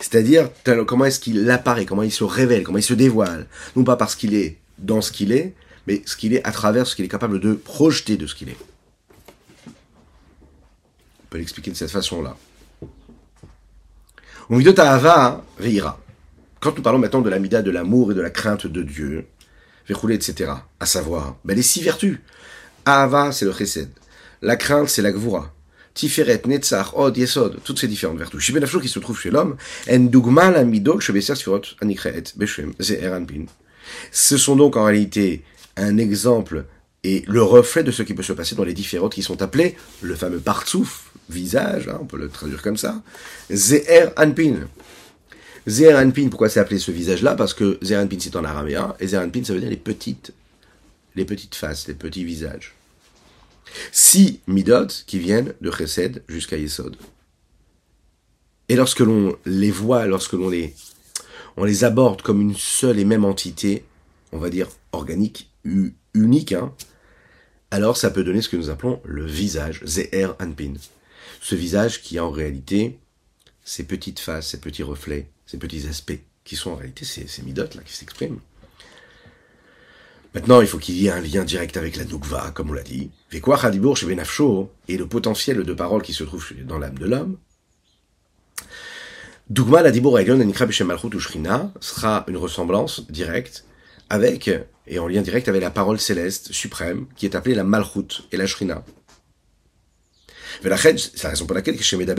C'est-à-dire 0.00 0.50
comment 0.86 1.04
est-ce 1.04 1.20
qu'il 1.20 1.50
apparaît, 1.50 1.84
comment 1.84 2.02
il 2.02 2.12
se 2.12 2.24
révèle, 2.24 2.62
comment 2.62 2.78
il 2.78 2.82
se 2.82 2.94
dévoile, 2.94 3.46
non 3.76 3.84
pas 3.84 3.96
parce 3.96 4.14
qu'il 4.14 4.34
est 4.34 4.58
dans 4.78 5.02
ce 5.02 5.12
qu'il 5.12 5.32
est, 5.32 5.54
mais 5.86 6.02
ce 6.06 6.16
qu'il 6.16 6.32
est 6.32 6.44
à 6.46 6.52
travers 6.52 6.86
ce 6.86 6.96
qu'il 6.96 7.04
est 7.04 7.08
capable 7.08 7.40
de 7.40 7.52
projeter 7.52 8.16
de 8.16 8.26
ce 8.26 8.34
qu'il 8.34 8.48
est 8.48 8.56
l'expliquer 11.38 11.70
de 11.70 11.76
cette 11.76 11.90
façon-là. 11.90 12.36
Quand 16.60 16.76
nous 16.76 16.82
parlons 16.82 16.98
maintenant 16.98 17.22
de 17.22 17.30
l'amida, 17.30 17.62
de 17.62 17.70
l'amour 17.70 18.12
et 18.12 18.14
de 18.14 18.20
la 18.20 18.30
crainte 18.30 18.66
de 18.66 18.82
Dieu, 18.82 19.26
etc., 19.88 20.52
à 20.80 20.86
savoir, 20.86 21.36
ben 21.44 21.56
les 21.56 21.62
six 21.62 21.82
vertus. 21.82 22.18
Ahava, 22.84 23.32
c'est 23.32 23.44
le 23.44 23.52
chesed. 23.52 23.90
La 24.42 24.56
crainte, 24.56 24.88
c'est 24.88 25.02
la 25.02 25.12
gvura. 25.12 25.52
Tiferet, 25.94 26.42
Netzach, 26.46 26.92
Od, 26.94 27.16
Yesod, 27.16 27.60
toutes 27.64 27.78
ces 27.78 27.88
différentes 27.88 28.18
vertus. 28.18 28.52
Qui 28.82 28.88
se 28.88 28.98
trouve 28.98 29.18
chez 29.18 29.30
l'homme. 29.30 29.56
Ce 34.10 34.36
sont 34.36 34.56
donc 34.56 34.76
en 34.76 34.84
réalité 34.84 35.44
un 35.76 35.98
exemple 35.98 36.64
et 37.04 37.22
le 37.26 37.42
reflet 37.42 37.84
de 37.84 37.90
ce 37.90 38.02
qui 38.02 38.14
peut 38.14 38.22
se 38.22 38.32
passer 38.32 38.54
dans 38.54 38.64
les 38.64 38.72
différentes 38.72 39.14
qui 39.14 39.22
sont 39.22 39.42
appelées 39.42 39.76
le 40.00 40.14
fameux 40.16 40.40
partsouf, 40.40 41.12
visage, 41.28 41.88
hein, 41.88 41.98
on 42.00 42.06
peut 42.06 42.16
le 42.16 42.28
traduire 42.28 42.62
comme 42.62 42.78
ça, 42.78 43.02
Zeher 43.52 44.08
Anpin. 44.16 44.66
Zeher 45.68 45.94
Anpin, 45.94 46.28
pourquoi 46.28 46.48
c'est 46.48 46.60
appelé 46.60 46.78
ce 46.78 46.90
visage-là? 46.90 47.34
Parce 47.34 47.54
que 47.54 47.78
Zeher 47.82 47.98
Anpin 47.98 48.16
c'est 48.18 48.36
en 48.36 48.44
araméen, 48.44 48.94
et 49.00 49.06
Zeher 49.06 49.18
Anpin 49.18 49.44
ça 49.44 49.52
veut 49.52 49.60
dire 49.60 49.70
les 49.70 49.76
petites, 49.76 50.32
les 51.14 51.24
petites 51.24 51.54
faces, 51.54 51.86
les 51.86 51.94
petits 51.94 52.24
visages. 52.24 52.74
Six 53.92 54.40
midot 54.46 54.86
qui 55.06 55.18
viennent 55.18 55.54
de 55.60 55.70
Chesed 55.70 56.22
jusqu'à 56.28 56.56
Yesod. 56.56 56.96
Et 58.68 58.76
lorsque 58.76 59.00
l'on 59.00 59.36
les 59.44 59.70
voit, 59.70 60.06
lorsque 60.06 60.32
l'on 60.32 60.48
les, 60.48 60.74
on 61.56 61.64
les 61.64 61.84
aborde 61.84 62.22
comme 62.22 62.40
une 62.40 62.56
seule 62.56 62.98
et 62.98 63.04
même 63.04 63.24
entité, 63.24 63.84
on 64.32 64.38
va 64.38 64.48
dire 64.48 64.68
organique, 64.92 65.50
unique, 66.14 66.52
hein, 66.52 66.72
alors 67.74 67.96
ça 67.96 68.12
peut 68.12 68.22
donner 68.22 68.40
ce 68.40 68.48
que 68.48 68.56
nous 68.56 68.70
appelons 68.70 69.00
le 69.04 69.26
visage, 69.26 69.80
Zeher 69.84 70.28
Anpin. 70.40 70.74
Ce 71.40 71.56
visage 71.56 72.02
qui 72.02 72.18
a 72.18 72.24
en 72.24 72.30
réalité 72.30 73.00
ces 73.64 73.82
petites 73.82 74.20
faces, 74.20 74.50
ces 74.50 74.60
petits 74.60 74.84
reflets, 74.84 75.28
ces 75.44 75.58
petits 75.58 75.88
aspects, 75.88 76.20
qui 76.44 76.54
sont 76.54 76.70
en 76.70 76.76
réalité 76.76 77.04
ces, 77.04 77.26
ces 77.26 77.42
midotes 77.42 77.74
là 77.74 77.82
qui 77.84 77.92
s'expriment. 77.92 78.38
Maintenant, 80.36 80.60
il 80.60 80.68
faut 80.68 80.78
qu'il 80.78 80.94
y 80.94 81.08
ait 81.08 81.10
un 81.10 81.20
lien 81.20 81.42
direct 81.42 81.76
avec 81.76 81.96
la 81.96 82.04
Nukva, 82.04 82.52
comme 82.52 82.70
on 82.70 82.74
l'a 82.74 82.84
dit. 82.84 83.10
Benafsho 83.32 84.70
et 84.86 84.96
le 84.96 85.08
potentiel 85.08 85.64
de 85.64 85.74
parole 85.74 86.02
qui 86.02 86.12
se 86.12 86.22
trouve 86.22 86.46
dans 86.62 86.78
l'âme 86.78 86.98
de 86.98 87.06
l'homme. 87.06 87.38
Dougma 89.50 89.82
la 89.82 89.90
Dibor 89.90 90.16
Anikra 90.18 90.66
Malchut 90.84 91.18
Shrina 91.18 91.72
sera 91.80 92.24
une 92.28 92.36
ressemblance 92.36 93.10
directe 93.10 93.64
avec 94.10 94.48
et 94.86 94.98
en 94.98 95.08
lien 95.08 95.22
direct 95.22 95.48
avec 95.48 95.62
la 95.62 95.70
parole 95.70 95.98
céleste 95.98 96.52
suprême, 96.52 97.06
qui 97.16 97.26
est 97.26 97.34
appelée 97.34 97.54
la 97.54 97.64
Malchut 97.64 98.24
et 98.32 98.36
la 98.36 98.46
Shrina. 98.46 98.84
C'est 100.62 101.22
la 101.22 101.30
raison 101.30 101.46
pour 101.46 101.54
laquelle 101.54 101.76
C'est 101.78 101.96
la 101.96 102.14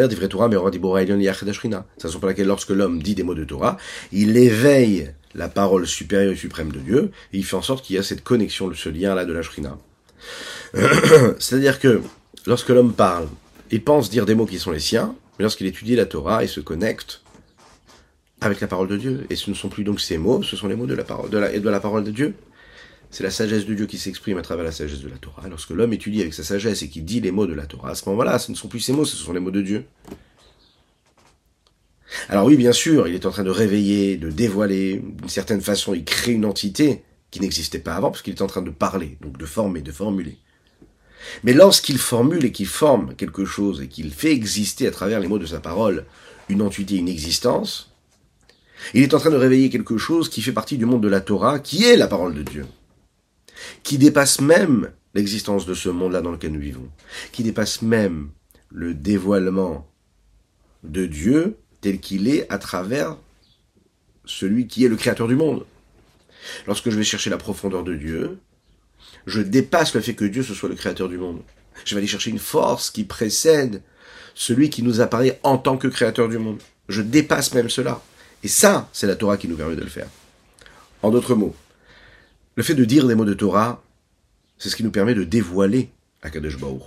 raison 2.10 2.20
pour 2.20 2.28
laquelle 2.28 2.48
lorsque 2.48 2.70
l'homme 2.70 3.02
dit 3.02 3.16
des 3.16 3.24
mots 3.24 3.34
de 3.34 3.46
Torah, 3.46 3.78
il 4.12 4.36
éveille 4.38 5.12
la 5.34 5.50
parole 5.50 5.88
supérieure 5.88 6.34
et 6.34 6.36
suprême 6.36 6.72
de 6.72 6.80
Dieu, 6.80 7.12
et 7.34 7.38
il 7.38 7.46
fait 7.46 7.56
en 7.56 7.62
sorte 7.62 7.86
qu'il 7.86 7.96
y 7.96 8.00
a 8.00 8.04
cette 8.04 8.24
connexion, 8.24 8.72
ce 8.74 8.90
lien-là 8.90 9.26
de 9.26 9.34
la 9.34 9.42
Shrina. 9.42 9.78
C'est-à-dire 11.40 11.80
que 11.80 12.02
lorsque 12.46 12.70
l'homme 12.70 12.94
parle, 12.94 13.28
il 13.72 13.84
pense 13.84 14.10
dire 14.10 14.26
des 14.26 14.36
mots 14.36 14.46
qui 14.46 14.60
sont 14.60 14.72
les 14.72 14.80
siens, 14.80 15.16
mais 15.38 15.44
lorsqu'il 15.44 15.68
étudie 15.68 15.96
la 15.96 16.06
Torah, 16.06 16.44
il 16.44 16.50
se 16.50 16.60
connecte 16.60 17.22
avec 18.42 18.62
la 18.62 18.68
parole 18.68 18.88
de 18.88 18.98
Dieu. 18.98 19.26
Et 19.30 19.36
ce 19.36 19.50
ne 19.50 19.56
sont 19.56 19.70
plus 19.70 19.84
donc 19.84 20.00
ces 20.00 20.18
mots, 20.18 20.44
ce 20.44 20.56
sont 20.56 20.68
les 20.68 20.76
mots 20.76 20.86
de 20.86 20.94
la 20.94 21.04
parole 21.04 21.30
de 21.30 21.60
de 21.60 21.70
la 21.70 21.80
parole 21.80 22.04
de 22.04 22.12
Dieu. 22.12 22.36
C'est 23.16 23.24
la 23.24 23.32
sagesse 23.32 23.66
de 23.66 23.74
Dieu 23.74 23.86
qui 23.86 23.98
s'exprime 23.98 24.38
à 24.40 24.42
travers 24.42 24.66
la 24.66 24.74
sagesse 24.74 25.00
de 25.00 25.08
la 25.08 25.16
Torah. 25.16 25.48
Lorsque 25.48 25.70
l'homme 25.70 25.94
étudie 25.94 26.20
avec 26.20 26.34
sa 26.34 26.44
sagesse 26.44 26.82
et 26.82 26.90
qu'il 26.90 27.06
dit 27.06 27.22
les 27.22 27.32
mots 27.32 27.48
de 27.48 27.54
la 27.54 27.66
Torah, 27.66 27.92
à 27.92 27.96
ce 27.96 28.10
moment-là, 28.10 28.40
ce 28.40 28.52
ne 28.52 28.58
sont 28.58 28.68
plus 28.68 28.82
ses 28.82 28.92
mots, 28.92 29.06
ce 29.06 29.16
sont 29.16 29.32
les 29.32 29.40
mots 29.40 29.52
de 29.52 29.62
Dieu. 29.62 29.86
Alors 32.28 32.44
oui, 32.44 32.58
bien 32.58 32.74
sûr, 32.74 33.08
il 33.08 33.16
est 33.16 33.26
en 33.26 33.32
train 33.32 33.46
de 33.46 33.50
réveiller, 33.50 34.18
de 34.18 34.30
dévoiler, 34.30 35.02
d'une 35.02 35.30
certaine 35.30 35.62
façon, 35.62 35.94
il 35.94 36.04
crée 36.04 36.34
une 36.34 36.44
entité 36.44 37.04
qui 37.32 37.40
n'existait 37.40 37.80
pas 37.80 37.96
avant, 37.96 38.12
parce 38.12 38.22
qu'il 38.22 38.34
est 38.34 38.42
en 38.42 38.48
train 38.48 38.62
de 38.62 38.70
parler, 38.70 39.18
donc 39.22 39.38
de 39.38 39.46
former, 39.46 39.80
de 39.80 39.94
formuler. 39.94 40.38
Mais 41.46 41.54
lorsqu'il 41.54 42.00
formule 42.00 42.44
et 42.44 42.52
qu'il 42.52 42.68
forme 42.68 43.16
quelque 43.16 43.46
chose 43.46 43.80
et 43.82 43.88
qu'il 43.88 44.12
fait 44.12 44.34
exister 44.34 44.88
à 44.88 44.92
travers 44.92 45.22
les 45.22 45.30
mots 45.30 45.40
de 45.40 45.46
sa 45.46 45.62
parole 45.62 46.04
une 46.50 46.62
entité, 46.62 46.98
une 46.98 47.08
existence, 47.08 47.94
il 48.94 49.04
est 49.04 49.14
en 49.14 49.20
train 49.20 49.30
de 49.30 49.38
réveiller 49.38 49.70
quelque 49.70 49.98
chose 49.98 50.28
qui 50.28 50.42
fait 50.42 50.52
partie 50.52 50.78
du 50.78 50.86
monde 50.86 51.02
de 51.02 51.08
la 51.08 51.22
Torah, 51.22 51.60
qui 51.60 51.86
est 51.86 51.96
la 51.96 52.08
parole 52.08 52.36
de 52.36 52.44
Dieu, 52.44 52.66
qui 53.84 53.98
dépasse 53.98 54.42
même 54.42 54.92
l'existence 55.14 55.66
de 55.66 55.74
ce 55.74 55.90
monde-là 55.90 56.22
dans 56.22 56.32
lequel 56.32 56.52
nous 56.52 56.60
vivons, 56.60 56.90
qui 57.32 57.44
dépasse 57.44 57.82
même 57.82 58.30
le 58.70 58.94
dévoilement 58.94 59.90
de 60.84 61.06
Dieu 61.06 61.58
tel 61.82 62.00
qu'il 62.00 62.28
est 62.28 62.52
à 62.52 62.58
travers 62.58 63.18
celui 64.26 64.68
qui 64.68 64.86
est 64.86 64.90
le 64.90 64.96
créateur 64.96 65.28
du 65.28 65.36
monde. 65.36 65.66
Lorsque 66.68 66.90
je 66.90 66.98
vais 66.98 67.04
chercher 67.04 67.30
la 67.30 67.38
profondeur 67.38 67.84
de 67.84 67.96
Dieu, 67.96 68.38
je 69.26 69.42
dépasse 69.42 69.94
le 69.94 70.02
fait 70.02 70.14
que 70.14 70.26
Dieu 70.26 70.44
ce 70.44 70.54
soit 70.54 70.70
le 70.70 70.76
créateur 70.76 71.10
du 71.10 71.18
monde. 71.18 71.42
Je 71.84 71.96
vais 71.96 72.00
aller 72.00 72.08
chercher 72.08 72.32
une 72.32 72.40
force 72.40 72.92
qui 72.92 73.04
précède 73.04 73.82
celui 74.34 74.70
qui 74.70 74.84
nous 74.84 75.02
apparaît 75.02 75.40
en 75.44 75.58
tant 75.58 75.78
que 75.78 75.88
créateur 75.88 76.28
du 76.28 76.38
monde. 76.38 76.60
Je 76.90 77.02
dépasse 77.02 77.54
même 77.54 77.70
cela. 77.70 78.02
Et 78.44 78.48
ça, 78.48 78.90
c'est 78.94 79.08
la 79.08 79.16
Torah 79.16 79.38
qui 79.38 79.48
nous 79.48 79.56
permet 79.56 79.76
de 79.76 79.82
le 79.82 79.90
faire. 79.90 80.08
En 81.02 81.10
d'autres 81.10 81.36
mots, 81.36 81.56
le 82.56 82.64
fait 82.64 82.76
de 82.76 82.86
dire 82.86 83.08
des 83.08 83.16
mots 83.16 83.26
de 83.26 83.34
Torah, 83.34 83.84
c'est 84.58 84.70
ce 84.70 84.76
qui 84.76 84.84
nous 84.84 84.92
permet 84.92 85.14
de 85.14 85.24
dévoiler 85.24 85.90
Akadosh 86.22 86.58
Baruch 86.58 86.84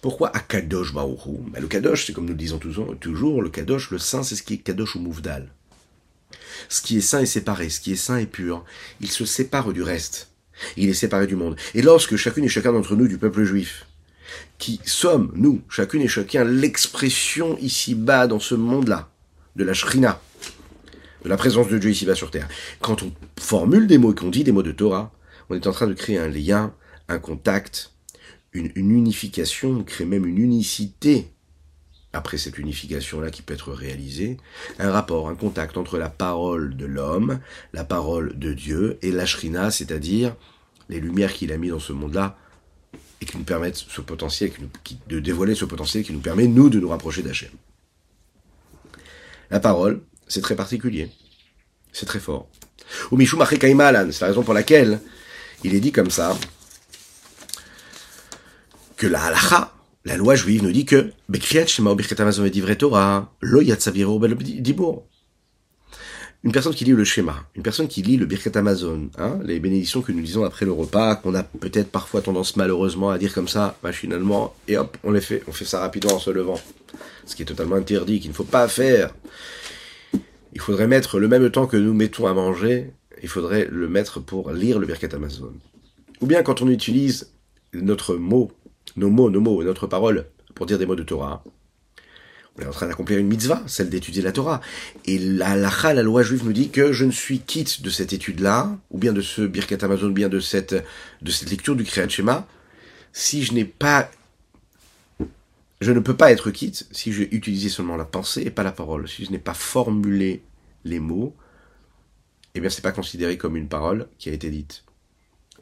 pourquoi 0.00 0.34
Akadosh 0.36 0.92
Baruchu 0.92 1.38
ben, 1.52 1.60
Le 1.60 1.68
Kadosh, 1.68 2.06
c'est 2.06 2.12
comme 2.12 2.24
nous 2.24 2.32
le 2.32 2.36
disons 2.36 2.58
toujours, 2.58 3.42
le 3.42 3.50
Kadosh, 3.50 3.90
le 3.90 3.98
saint, 3.98 4.22
c'est 4.22 4.36
ce 4.36 4.42
qui 4.42 4.54
est 4.54 4.58
Kadosh 4.58 4.96
ou 4.96 5.00
Mouvdal. 5.00 5.48
Ce 6.68 6.82
qui 6.82 6.98
est 6.98 7.02
saint 7.02 7.20
est 7.20 7.26
séparé, 7.26 7.70
ce 7.70 7.80
qui 7.80 7.92
est 7.92 7.96
saint 7.96 8.18
est 8.18 8.26
pur. 8.26 8.64
Il 9.00 9.10
se 9.10 9.24
sépare 9.24 9.72
du 9.72 9.82
reste. 9.82 10.28
Il 10.76 10.88
est 10.88 10.94
séparé 10.94 11.26
du 11.26 11.36
monde. 11.36 11.56
Et 11.74 11.82
lorsque 11.82 12.16
chacune 12.16 12.44
et 12.44 12.48
chacun 12.48 12.72
d'entre 12.72 12.96
nous, 12.96 13.08
du 13.08 13.16
peuple 13.16 13.44
juif, 13.44 13.86
qui 14.58 14.80
sommes, 14.84 15.32
nous, 15.34 15.62
chacune 15.68 16.02
et 16.02 16.08
chacun, 16.08 16.44
l'expression 16.44 17.56
ici-bas, 17.58 18.26
dans 18.26 18.40
ce 18.40 18.54
monde-là, 18.54 19.08
de 19.56 19.64
la 19.64 19.72
Shrina, 19.72 20.20
la 21.24 21.36
présence 21.36 21.68
de 21.68 21.78
Dieu 21.78 21.90
ici-bas 21.90 22.14
sur 22.14 22.30
terre, 22.30 22.48
quand 22.80 23.02
on 23.02 23.12
formule 23.38 23.86
des 23.86 23.98
mots 23.98 24.12
et 24.12 24.14
qu'on 24.14 24.30
dit 24.30 24.44
des 24.44 24.52
mots 24.52 24.62
de 24.62 24.72
Torah, 24.72 25.12
on 25.48 25.54
est 25.54 25.66
en 25.66 25.72
train 25.72 25.86
de 25.86 25.94
créer 25.94 26.18
un 26.18 26.28
lien, 26.28 26.72
un 27.08 27.18
contact, 27.18 27.92
une, 28.52 28.70
unification, 28.74 29.70
on 29.70 29.84
crée 29.84 30.04
même 30.04 30.26
une 30.26 30.38
unicité 30.38 31.28
après 32.12 32.38
cette 32.38 32.58
unification-là 32.58 33.30
qui 33.30 33.42
peut 33.42 33.54
être 33.54 33.72
réalisée, 33.72 34.36
un 34.80 34.90
rapport, 34.90 35.28
un 35.28 35.36
contact 35.36 35.76
entre 35.76 35.96
la 35.96 36.08
parole 36.08 36.76
de 36.76 36.86
l'homme, 36.86 37.38
la 37.72 37.84
parole 37.84 38.36
de 38.36 38.52
Dieu 38.52 38.98
et 39.02 39.12
la 39.12 39.26
shrina, 39.26 39.70
c'est-à-dire 39.70 40.34
les 40.88 40.98
lumières 40.98 41.32
qu'il 41.32 41.52
a 41.52 41.56
mis 41.56 41.68
dans 41.68 41.78
ce 41.78 41.92
monde-là 41.92 42.36
et 43.20 43.26
qui 43.26 43.36
nous 43.36 43.44
permettent 43.44 43.76
ce 43.76 44.00
potentiel, 44.00 44.50
de 45.08 45.20
dévoiler 45.20 45.54
ce 45.54 45.64
potentiel 45.64 46.02
qui 46.02 46.12
nous 46.12 46.20
permet, 46.20 46.48
nous, 46.48 46.68
de 46.68 46.80
nous 46.80 46.88
rapprocher 46.88 47.22
d'Hachem. 47.22 47.50
La 49.50 49.60
parole, 49.60 50.00
c'est 50.30 50.40
très 50.40 50.56
particulier. 50.56 51.10
C'est 51.92 52.06
très 52.06 52.20
fort. 52.20 52.48
Ou 53.10 53.20
c'est 53.20 53.36
la 53.36 54.26
raison 54.28 54.42
pour 54.42 54.54
laquelle 54.54 55.00
il 55.64 55.74
est 55.74 55.80
dit 55.80 55.92
comme 55.92 56.10
ça, 56.10 56.38
que 58.96 59.06
la 59.06 59.22
halacha, 59.24 59.74
la 60.04 60.16
loi 60.16 60.36
juive 60.36 60.62
nous 60.62 60.72
dit 60.72 60.86
que 60.86 61.12
une 66.42 66.52
personne 66.52 66.74
qui 66.74 66.84
lit 66.86 66.92
le 66.92 67.04
schéma, 67.04 67.36
une 67.54 67.62
personne 67.62 67.86
qui 67.88 68.02
lit 68.02 68.16
le 68.16 68.24
Birkat 68.24 68.58
Amazon, 68.58 69.10
hein, 69.18 69.38
les 69.44 69.60
bénédictions 69.60 70.00
que 70.00 70.10
nous 70.12 70.20
lisons 70.20 70.44
après 70.44 70.64
le 70.64 70.72
repas, 70.72 71.16
qu'on 71.16 71.34
a 71.34 71.42
peut-être 71.42 71.90
parfois 71.90 72.22
tendance 72.22 72.56
malheureusement 72.56 73.10
à 73.10 73.18
dire 73.18 73.34
comme 73.34 73.48
ça, 73.48 73.76
machinalement, 73.82 74.54
et 74.66 74.78
hop, 74.78 74.96
on 75.04 75.10
les 75.10 75.20
fait, 75.20 75.42
on 75.48 75.52
fait 75.52 75.66
ça 75.66 75.80
rapidement 75.80 76.14
en 76.14 76.18
se 76.18 76.30
levant. 76.30 76.58
Ce 77.26 77.36
qui 77.36 77.42
est 77.42 77.46
totalement 77.46 77.76
interdit, 77.76 78.20
qu'il 78.20 78.30
ne 78.30 78.34
faut 78.34 78.44
pas 78.44 78.66
faire. 78.68 79.12
Il 80.52 80.60
faudrait 80.60 80.88
mettre 80.88 81.18
le 81.18 81.28
même 81.28 81.50
temps 81.50 81.66
que 81.66 81.76
nous 81.76 81.94
mettons 81.94 82.26
à 82.26 82.34
manger, 82.34 82.92
il 83.22 83.28
faudrait 83.28 83.68
le 83.70 83.88
mettre 83.88 84.20
pour 84.20 84.50
lire 84.50 84.78
le 84.78 84.86
Birkat 84.86 85.14
Amazon. 85.14 85.52
Ou 86.20 86.26
bien 86.26 86.42
quand 86.42 86.62
on 86.62 86.68
utilise 86.68 87.32
notre 87.72 88.16
mot 88.16 88.50
nos 88.96 89.10
mots, 89.10 89.30
nos 89.30 89.40
mots, 89.40 89.62
notre 89.62 89.86
parole, 89.86 90.26
pour 90.54 90.66
dire 90.66 90.78
des 90.78 90.86
mots 90.86 90.96
de 90.96 91.02
Torah. 91.02 91.44
On 92.56 92.62
est 92.62 92.66
en 92.66 92.72
train 92.72 92.88
d'accomplir 92.88 93.18
une 93.18 93.28
mitzvah, 93.28 93.62
celle 93.66 93.88
d'étudier 93.88 94.22
la 94.22 94.32
Torah. 94.32 94.60
Et 95.06 95.18
la 95.18 95.56
lacha, 95.56 95.94
la 95.94 96.02
loi 96.02 96.22
juive 96.22 96.44
nous 96.44 96.52
dit 96.52 96.70
que 96.70 96.92
je 96.92 97.04
ne 97.04 97.12
suis 97.12 97.38
quitte 97.38 97.82
de 97.82 97.90
cette 97.90 98.12
étude-là, 98.12 98.76
ou 98.90 98.98
bien 98.98 99.12
de 99.12 99.20
ce 99.20 99.42
Birkat 99.42 99.78
Amazon, 99.82 100.08
ou 100.08 100.12
bien 100.12 100.28
de 100.28 100.40
cette, 100.40 100.74
de 101.22 101.30
cette 101.30 101.50
lecture 101.50 101.76
du 101.76 101.84
Kriyat 101.84 102.08
Shema, 102.08 102.46
si 103.12 103.44
je 103.44 103.54
n'ai 103.54 103.64
pas, 103.64 104.10
je 105.80 105.92
ne 105.92 106.00
peux 106.00 106.16
pas 106.16 106.30
être 106.30 106.50
quitte 106.50 106.86
si 106.90 107.12
j'ai 107.12 107.34
utilisé 107.34 107.68
seulement 107.68 107.96
la 107.96 108.04
pensée 108.04 108.42
et 108.42 108.50
pas 108.50 108.62
la 108.62 108.72
parole. 108.72 109.08
Si 109.08 109.24
je 109.24 109.30
n'ai 109.30 109.38
pas 109.38 109.54
formulé 109.54 110.42
les 110.84 111.00
mots, 111.00 111.34
eh 112.54 112.60
bien, 112.60 112.68
c'est 112.68 112.82
pas 112.82 112.92
considéré 112.92 113.38
comme 113.38 113.56
une 113.56 113.68
parole 113.68 114.08
qui 114.18 114.28
a 114.28 114.32
été 114.32 114.50
dite. 114.50 114.84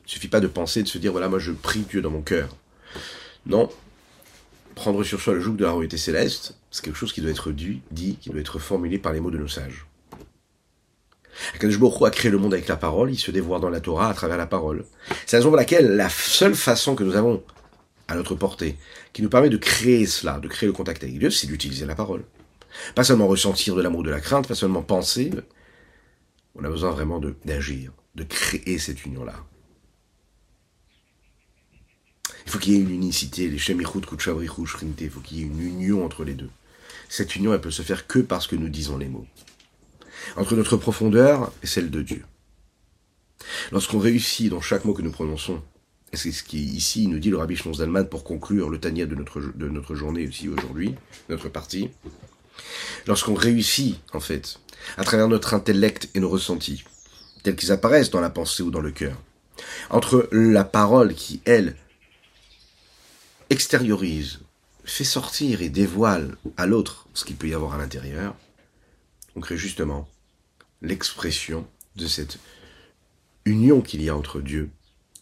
Il 0.06 0.10
suffit 0.10 0.28
pas 0.28 0.40
de 0.40 0.48
penser, 0.48 0.82
de 0.82 0.88
se 0.88 0.98
dire, 0.98 1.12
voilà, 1.12 1.28
moi 1.28 1.38
je 1.38 1.52
prie 1.52 1.80
Dieu 1.80 2.00
dans 2.00 2.10
mon 2.10 2.22
cœur. 2.22 2.56
Non. 3.46 3.68
Prendre 4.74 5.04
sur 5.04 5.20
soi 5.20 5.34
le 5.34 5.40
joug 5.40 5.54
de 5.54 5.64
la 5.64 5.70
royauté 5.70 5.98
céleste, 5.98 6.56
c'est 6.70 6.84
quelque 6.84 6.96
chose 6.96 7.12
qui 7.12 7.20
doit 7.20 7.30
être 7.30 7.52
dit, 7.52 7.82
qui 8.20 8.30
doit 8.30 8.40
être 8.40 8.58
formulé 8.58 8.98
par 8.98 9.12
les 9.12 9.20
mots 9.20 9.30
de 9.30 9.38
nos 9.38 9.48
sages. 9.48 9.86
Akadosh 11.54 11.78
a 12.04 12.10
créé 12.10 12.30
le 12.30 12.38
monde 12.38 12.54
avec 12.54 12.68
la 12.68 12.76
parole, 12.76 13.12
il 13.12 13.18
se 13.18 13.30
dévoile 13.30 13.60
dans 13.60 13.70
la 13.70 13.80
Torah 13.80 14.08
à 14.10 14.14
travers 14.14 14.36
la 14.36 14.46
parole. 14.46 14.84
C'est 15.26 15.36
la 15.36 15.38
raison 15.40 15.50
pour 15.50 15.56
laquelle 15.56 15.96
la 15.96 16.08
seule 16.08 16.54
façon 16.54 16.94
que 16.94 17.04
nous 17.04 17.16
avons 17.16 17.42
à 18.08 18.14
notre 18.14 18.34
portée, 18.34 18.76
qui 19.12 19.22
nous 19.22 19.28
permet 19.28 19.50
de 19.50 19.56
créer 19.58 20.06
cela, 20.06 20.40
de 20.40 20.48
créer 20.48 20.66
le 20.66 20.72
contact 20.72 21.04
avec 21.04 21.18
Dieu, 21.18 21.30
c'est 21.30 21.46
d'utiliser 21.46 21.86
la 21.86 21.94
parole. 21.94 22.24
Pas 22.94 23.04
seulement 23.04 23.28
ressentir 23.28 23.74
de 23.74 23.82
l'amour, 23.82 24.02
de 24.02 24.10
la 24.10 24.20
crainte, 24.20 24.48
pas 24.48 24.54
seulement 24.54 24.82
penser, 24.82 25.30
on 26.54 26.64
a 26.64 26.68
besoin 26.68 26.90
vraiment 26.90 27.20
d'agir, 27.44 27.92
de 28.14 28.24
créer 28.24 28.78
cette 28.78 29.04
union-là. 29.04 29.44
Il 32.46 32.50
faut 32.50 32.58
qu'il 32.58 32.72
y 32.72 32.76
ait 32.76 32.80
une 32.80 32.90
unicité, 32.90 33.48
les 33.48 33.56
il 33.56 33.60
faut 33.60 35.20
qu'il 35.20 35.38
y 35.38 35.42
ait 35.42 35.44
une 35.44 35.60
union 35.60 36.04
entre 36.04 36.24
les 36.24 36.34
deux. 36.34 36.48
Cette 37.10 37.36
union, 37.36 37.52
elle 37.52 37.60
peut 37.60 37.70
se 37.70 37.82
faire 37.82 38.06
que 38.06 38.20
parce 38.20 38.46
que 38.46 38.56
nous 38.56 38.70
disons 38.70 38.96
les 38.96 39.08
mots. 39.08 39.26
Entre 40.36 40.56
notre 40.56 40.76
profondeur 40.76 41.52
et 41.62 41.66
celle 41.66 41.90
de 41.90 42.02
Dieu. 42.02 42.24
Lorsqu'on 43.70 43.98
réussit 43.98 44.50
dans 44.50 44.60
chaque 44.60 44.84
mot 44.84 44.94
que 44.94 45.02
nous 45.02 45.12
prononçons, 45.12 45.62
c'est 46.12 46.32
ce 46.32 46.42
qui 46.42 46.64
ici 46.64 47.06
nous 47.06 47.18
dit 47.18 47.30
le 47.30 47.36
Rabbi 47.36 47.56
Shlons 47.56 48.04
pour 48.04 48.24
conclure 48.24 48.70
le 48.70 48.78
Tania 48.78 49.06
de 49.06 49.14
notre, 49.14 49.40
de 49.40 49.68
notre 49.68 49.94
journée 49.94 50.26
aussi 50.26 50.48
aujourd'hui, 50.48 50.94
notre 51.28 51.48
partie, 51.48 51.90
lorsqu'on 53.06 53.34
réussit, 53.34 54.00
en 54.12 54.20
fait, 54.20 54.58
à 54.96 55.04
travers 55.04 55.28
notre 55.28 55.54
intellect 55.54 56.08
et 56.14 56.20
nos 56.20 56.28
ressentis, 56.28 56.84
tels 57.42 57.56
qu'ils 57.56 57.72
apparaissent 57.72 58.10
dans 58.10 58.20
la 58.20 58.30
pensée 58.30 58.62
ou 58.62 58.70
dans 58.70 58.80
le 58.80 58.90
cœur, 58.90 59.16
entre 59.90 60.28
la 60.32 60.64
parole 60.64 61.14
qui, 61.14 61.40
elle, 61.44 61.76
extériorise, 63.50 64.40
fait 64.84 65.04
sortir 65.04 65.60
et 65.60 65.68
dévoile 65.68 66.36
à 66.56 66.66
l'autre 66.66 67.06
ce 67.12 67.24
qu'il 67.24 67.36
peut 67.36 67.48
y 67.48 67.54
avoir 67.54 67.74
à 67.74 67.78
l'intérieur, 67.78 68.34
on 69.36 69.40
crée 69.40 69.58
justement 69.58 70.08
l'expression 70.80 71.66
de 71.96 72.06
cette 72.06 72.38
union 73.44 73.80
qu'il 73.80 74.02
y 74.02 74.08
a 74.08 74.16
entre 74.16 74.40
Dieu 74.40 74.70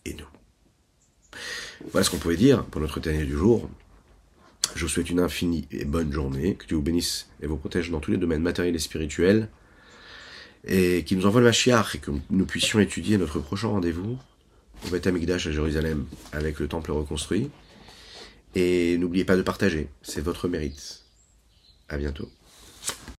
et 0.04 0.14
nous. 0.14 0.35
Voilà 1.92 2.04
ce 2.04 2.10
qu'on 2.10 2.18
pouvait 2.18 2.36
dire 2.36 2.64
pour 2.64 2.80
notre 2.80 3.00
dernier 3.00 3.24
du 3.24 3.36
jour. 3.36 3.68
Je 4.74 4.82
vous 4.82 4.88
souhaite 4.88 5.10
une 5.10 5.20
infinie 5.20 5.66
et 5.70 5.84
bonne 5.84 6.12
journée, 6.12 6.54
que 6.54 6.66
Dieu 6.66 6.76
vous 6.76 6.82
bénisse 6.82 7.28
et 7.40 7.46
vous 7.46 7.56
protège 7.56 7.90
dans 7.90 8.00
tous 8.00 8.10
les 8.10 8.16
domaines 8.16 8.42
matériels 8.42 8.74
et 8.74 8.80
spirituels, 8.80 9.48
et 10.66 11.04
qu'il 11.04 11.18
nous 11.18 11.26
envoie 11.26 11.40
le 11.40 11.46
Mashiach 11.46 11.94
et 11.94 11.98
que 11.98 12.10
nous 12.30 12.46
puissions 12.46 12.80
étudier 12.80 13.18
notre 13.18 13.38
prochain 13.38 13.68
rendez-vous 13.68 14.18
au 14.84 14.90
Beth 14.90 15.06
Amikdash 15.06 15.46
à 15.46 15.52
Jérusalem 15.52 16.06
avec 16.32 16.58
le 16.58 16.68
temple 16.68 16.90
reconstruit. 16.92 17.50
Et 18.54 18.96
n'oubliez 18.98 19.24
pas 19.24 19.36
de 19.36 19.42
partager, 19.42 19.88
c'est 20.02 20.20
votre 20.20 20.48
mérite. 20.48 21.04
À 21.88 21.98
bientôt. 21.98 22.28